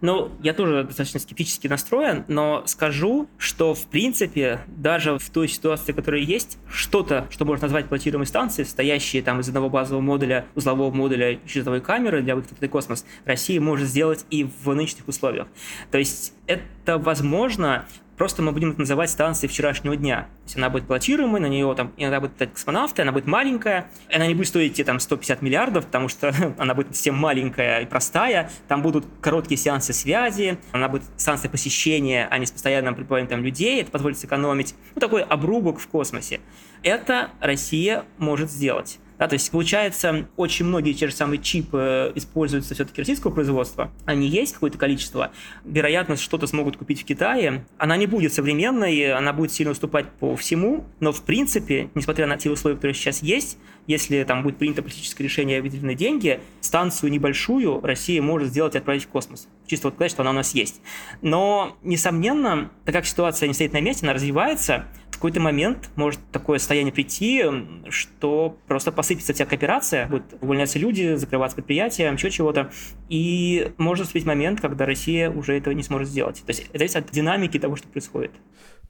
Ну, 0.00 0.30
я 0.42 0.54
тоже 0.54 0.84
достаточно 0.84 1.20
скептически 1.20 1.68
настроен, 1.68 2.24
но 2.28 2.62
скажу, 2.66 3.28
что 3.38 3.74
в 3.74 3.86
принципе 3.86 4.60
даже 4.68 5.18
в 5.18 5.30
той 5.30 5.48
ситуации, 5.48 5.92
которая 5.92 6.22
есть, 6.22 6.58
что-то, 6.70 7.26
что 7.30 7.44
можно 7.44 7.64
назвать 7.64 7.86
платируемой 7.86 8.26
станцией, 8.26 8.66
состоящие 8.66 9.22
там 9.22 9.40
из 9.40 9.48
одного 9.48 9.68
базового 9.68 10.02
модуля, 10.02 10.46
узлового 10.54 10.90
модуля 10.94 11.38
щитовой 11.46 11.80
камеры 11.80 12.22
для 12.22 12.36
выхода 12.36 12.54
в 12.66 12.68
космос, 12.68 13.04
Россия 13.24 13.60
может 13.60 13.88
сделать 13.88 14.24
и 14.30 14.48
в 14.64 14.72
нынешних 14.74 15.06
условиях. 15.08 15.48
То 15.90 15.98
есть 15.98 16.32
это 16.46 16.98
возможно, 16.98 17.86
Просто 18.16 18.42
мы 18.42 18.52
будем 18.52 18.70
это 18.70 18.80
называть 18.80 19.10
станцией 19.10 19.50
вчерашнего 19.50 19.96
дня. 19.96 20.22
То 20.22 20.44
есть 20.44 20.56
она 20.56 20.70
будет 20.70 20.86
платируемой, 20.86 21.40
на 21.40 21.46
нее 21.46 21.72
там 21.76 21.92
иногда 21.96 22.20
будут 22.20 22.36
летать 22.36 22.54
космонавты, 22.54 23.02
она 23.02 23.12
будет 23.12 23.26
маленькая, 23.26 23.90
она 24.12 24.26
не 24.26 24.34
будет 24.34 24.48
стоить 24.48 24.74
те 24.74 24.84
там 24.84 25.00
150 25.00 25.42
миллиардов, 25.42 25.86
потому 25.86 26.08
что 26.08 26.32
она 26.58 26.74
будет 26.74 26.88
совсем 26.88 27.16
маленькая 27.16 27.80
и 27.80 27.86
простая, 27.86 28.50
там 28.68 28.82
будут 28.82 29.04
короткие 29.20 29.58
сеансы 29.58 29.92
связи, 29.92 30.58
она 30.72 30.88
будет 30.88 31.02
станция 31.16 31.50
посещения, 31.50 32.26
а 32.30 32.38
не 32.38 32.46
с 32.46 32.50
постоянным 32.50 32.96
там 32.96 33.44
людей, 33.44 33.80
это 33.80 33.90
позволит 33.90 34.18
сэкономить. 34.18 34.74
Ну, 34.94 35.00
такой 35.00 35.22
обрубок 35.22 35.78
в 35.78 35.88
космосе. 35.88 36.40
Это 36.82 37.30
Россия 37.40 38.04
может 38.18 38.50
сделать. 38.50 38.98
Да, 39.18 39.28
то 39.28 39.34
есть, 39.34 39.50
получается, 39.50 40.28
очень 40.36 40.66
многие 40.66 40.92
те 40.92 41.08
же 41.08 41.14
самые 41.14 41.40
чипы 41.40 42.12
используются 42.14 42.74
все-таки 42.74 43.00
российского 43.00 43.30
производства. 43.30 43.90
Они 44.04 44.28
есть 44.28 44.54
какое-то 44.54 44.78
количество. 44.78 45.32
Вероятность, 45.64 46.22
что-то 46.22 46.46
смогут 46.46 46.76
купить 46.76 47.02
в 47.02 47.04
Китае. 47.04 47.64
Она 47.78 47.96
не 47.96 48.06
будет 48.06 48.32
современной, 48.32 49.12
она 49.12 49.32
будет 49.32 49.52
сильно 49.52 49.72
уступать 49.72 50.06
по 50.20 50.36
всему, 50.36 50.84
но 51.00 51.12
в 51.12 51.22
принципе, 51.22 51.90
несмотря 51.94 52.26
на 52.26 52.36
те 52.36 52.50
условия, 52.50 52.76
которые 52.76 52.94
сейчас 52.94 53.22
есть, 53.22 53.58
если 53.86 54.22
там 54.24 54.42
будет 54.42 54.58
принято 54.58 54.82
политическое 54.82 55.24
решение 55.24 55.62
выделены 55.62 55.94
деньги, 55.94 56.40
станцию 56.60 57.10
небольшую 57.10 57.80
Россия 57.80 58.20
может 58.20 58.48
сделать 58.48 58.74
и 58.74 58.78
отправить 58.78 59.04
в 59.04 59.08
космос. 59.08 59.48
Чисто 59.66 59.88
вот 59.88 59.94
сказать, 59.94 60.10
что 60.10 60.22
она 60.22 60.30
у 60.30 60.34
нас 60.34 60.54
есть. 60.54 60.80
Но, 61.22 61.76
несомненно, 61.82 62.70
так 62.84 62.94
как 62.94 63.06
ситуация 63.06 63.46
не 63.48 63.54
стоит 63.54 63.72
на 63.72 63.80
месте, 63.80 64.04
она 64.04 64.12
развивается, 64.12 64.86
в 65.16 65.18
какой-то 65.18 65.40
момент 65.40 65.88
может 65.96 66.20
такое 66.30 66.58
состояние 66.58 66.92
прийти, 66.92 67.42
что 67.88 68.58
просто 68.68 68.92
посыпется 68.92 69.32
вся 69.32 69.46
кооперация, 69.46 70.06
будут 70.08 70.24
увольняться 70.42 70.78
люди, 70.78 71.14
закрываться 71.14 71.56
предприятия, 71.56 72.12
еще 72.12 72.30
чего-то, 72.30 72.70
и 73.08 73.72
может 73.78 74.04
наступить 74.04 74.26
момент, 74.26 74.60
когда 74.60 74.84
Россия 74.84 75.30
уже 75.30 75.56
этого 75.56 75.72
не 75.72 75.82
сможет 75.82 76.08
сделать. 76.08 76.42
То 76.44 76.50
есть 76.50 76.66
это 76.68 76.78
зависит 76.78 76.96
от 76.96 77.10
динамики 77.10 77.58
того, 77.58 77.76
что 77.76 77.88
происходит. 77.88 78.32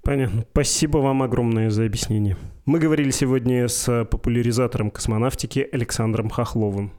Понятно. 0.02 0.44
Спасибо 0.50 0.98
вам 0.98 1.22
огромное 1.22 1.70
за 1.70 1.84
объяснение. 1.84 2.36
Мы 2.64 2.80
говорили 2.80 3.10
сегодня 3.10 3.68
с 3.68 4.04
популяризатором 4.04 4.90
космонавтики 4.90 5.68
Александром 5.70 6.28
Хохловым. 6.28 6.90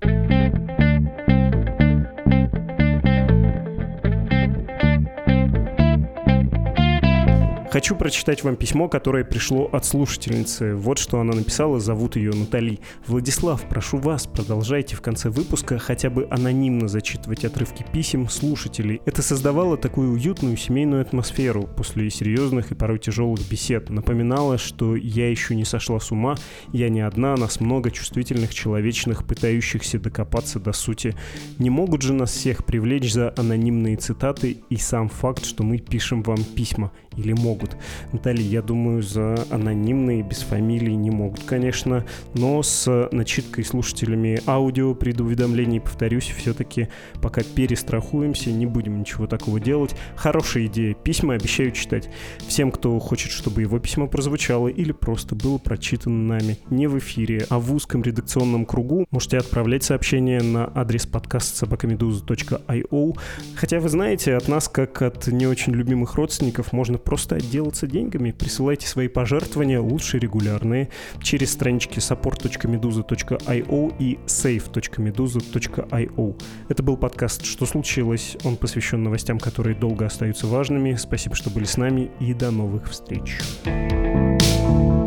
Хочу 7.78 7.96
прочитать 7.96 8.44
вам 8.44 8.56
письмо, 8.56 8.90
которое 8.90 9.24
пришло 9.24 9.70
от 9.72 9.86
слушательницы. 9.86 10.74
Вот 10.74 10.98
что 10.98 11.20
она 11.20 11.34
написала, 11.34 11.80
зовут 11.80 12.16
ее 12.16 12.32
Натали. 12.32 12.80
Владислав, 13.06 13.62
прошу 13.70 14.00
вас, 14.00 14.26
продолжайте 14.26 14.96
в 14.96 15.02
конце 15.02 15.30
выпуска 15.30 15.78
хотя 15.78 16.10
бы 16.10 16.28
анонимно 16.32 16.88
зачитывать 16.88 17.46
отрывки 17.46 17.86
писем 17.94 18.30
слушателей. 18.30 19.00
Это 19.06 19.22
создавало 19.22 19.78
такую 19.78 20.14
уютную 20.14 20.58
семейную 20.58 21.04
атмосферу 21.04 21.70
после 21.78 22.10
серьезных 22.10 22.72
и 22.72 22.74
порой 22.74 22.98
тяжелых 22.98 23.48
бесед. 23.48 23.92
Напоминало, 23.92 24.58
что 24.58 24.96
я 24.96 25.30
еще 25.30 25.54
не 25.54 25.64
сошла 25.64 26.00
с 26.00 26.12
ума, 26.12 26.34
я 26.74 26.90
не 26.90 27.02
одна, 27.02 27.36
нас 27.36 27.60
много 27.60 27.92
чувствительных, 27.92 28.56
человечных, 28.56 29.24
пытающихся 29.24 30.00
докопаться 30.00 30.60
до 30.60 30.72
сути. 30.72 31.16
Не 31.60 31.70
могут 31.70 32.02
же 32.02 32.14
нас 32.14 32.32
всех 32.32 32.66
привлечь 32.66 33.14
за 33.14 33.36
анонимные 33.38 33.98
цитаты 33.98 34.64
и 34.68 34.78
сам 34.78 35.10
факт, 35.10 35.46
что 35.46 35.62
мы 35.62 35.78
пишем 35.78 36.24
вам 36.24 36.44
письма. 36.44 36.92
Или 37.16 37.34
могут? 37.34 37.66
Наталья, 38.11 38.43
я 38.43 38.61
думаю, 38.61 39.01
за 39.03 39.36
анонимные, 39.49 40.24
без 40.24 40.39
фамилий 40.39 40.95
не 40.95 41.09
могут, 41.09 41.43
конечно, 41.43 42.05
но 42.34 42.61
с 42.63 43.09
начиткой 43.11 43.63
слушателями 43.63 44.39
аудио 44.45 44.93
предуведомлений, 44.93 45.80
повторюсь, 45.80 46.34
все-таки 46.38 46.88
пока 47.22 47.41
перестрахуемся, 47.43 48.51
не 48.51 48.65
будем 48.65 48.99
ничего 48.99 49.28
такого 49.28 49.59
делать. 49.59 49.95
Хорошая 50.15 50.65
идея. 50.68 50.93
Письма 50.93 51.36
обещаю 51.36 51.72
читать. 51.72 52.09
Всем, 52.47 52.72
кто 52.72 52.97
хочет, 52.99 53.32
чтобы 53.32 53.61
его 53.61 53.80
письмо 53.80 54.07
прозвучало 54.07 54.68
или 54.68 54.91
просто 54.91 55.36
было 55.36 55.57
прочитано 55.57 56.18
нами 56.28 56.57
не 56.70 56.88
в 56.88 56.97
эфире, 56.97 57.45
а 57.49 57.59
в 57.59 57.74
узком 57.74 58.03
редакционном 58.03 58.65
кругу, 58.65 59.05
можете 59.11 59.38
отправлять 59.38 59.84
сообщение 59.84 60.41
на 60.41 60.72
адрес 60.74 61.05
подкаст 61.05 61.55
собакамедуза.io. 61.57 63.18
Хотя 63.55 63.80
вы 63.80 63.89
знаете, 63.89 64.36
от 64.36 64.47
нас, 64.47 64.68
как 64.68 65.01
от 65.01 65.28
не 65.28 65.47
очень 65.47 65.74
любимых 65.74 66.15
родственников, 66.15 66.74
можно 66.74 66.97
просто 66.97 67.36
отделаться 67.58 67.88
деньгами. 67.88 68.32
Присылайте 68.32 68.88
свои 68.88 69.08
пожертвования, 69.08 69.82
лучше 69.82 70.20
регулярные, 70.20 70.89
через 71.22 71.53
странички 71.53 71.99
support.meduza.io 71.99 73.95
и 73.99 74.20
save.meduza.io. 74.28 76.41
Это 76.70 76.84
был 76.84 76.97
подкаст 76.97 77.45
«Что 77.45 77.66
случилось?». 77.66 78.38
Он 78.43 78.58
посвящен 78.58 79.01
новостям, 79.01 79.39
которые 79.39 79.76
долго 79.76 80.05
остаются 80.05 80.45
важными. 80.47 80.95
Спасибо, 80.95 81.36
что 81.36 81.49
были 81.49 81.66
с 81.66 81.78
нами 81.78 82.12
и 82.20 82.34
до 82.34 82.51
новых 82.51 82.89
встреч. 82.89 83.38
thank 83.68 84.91
you 84.91 85.07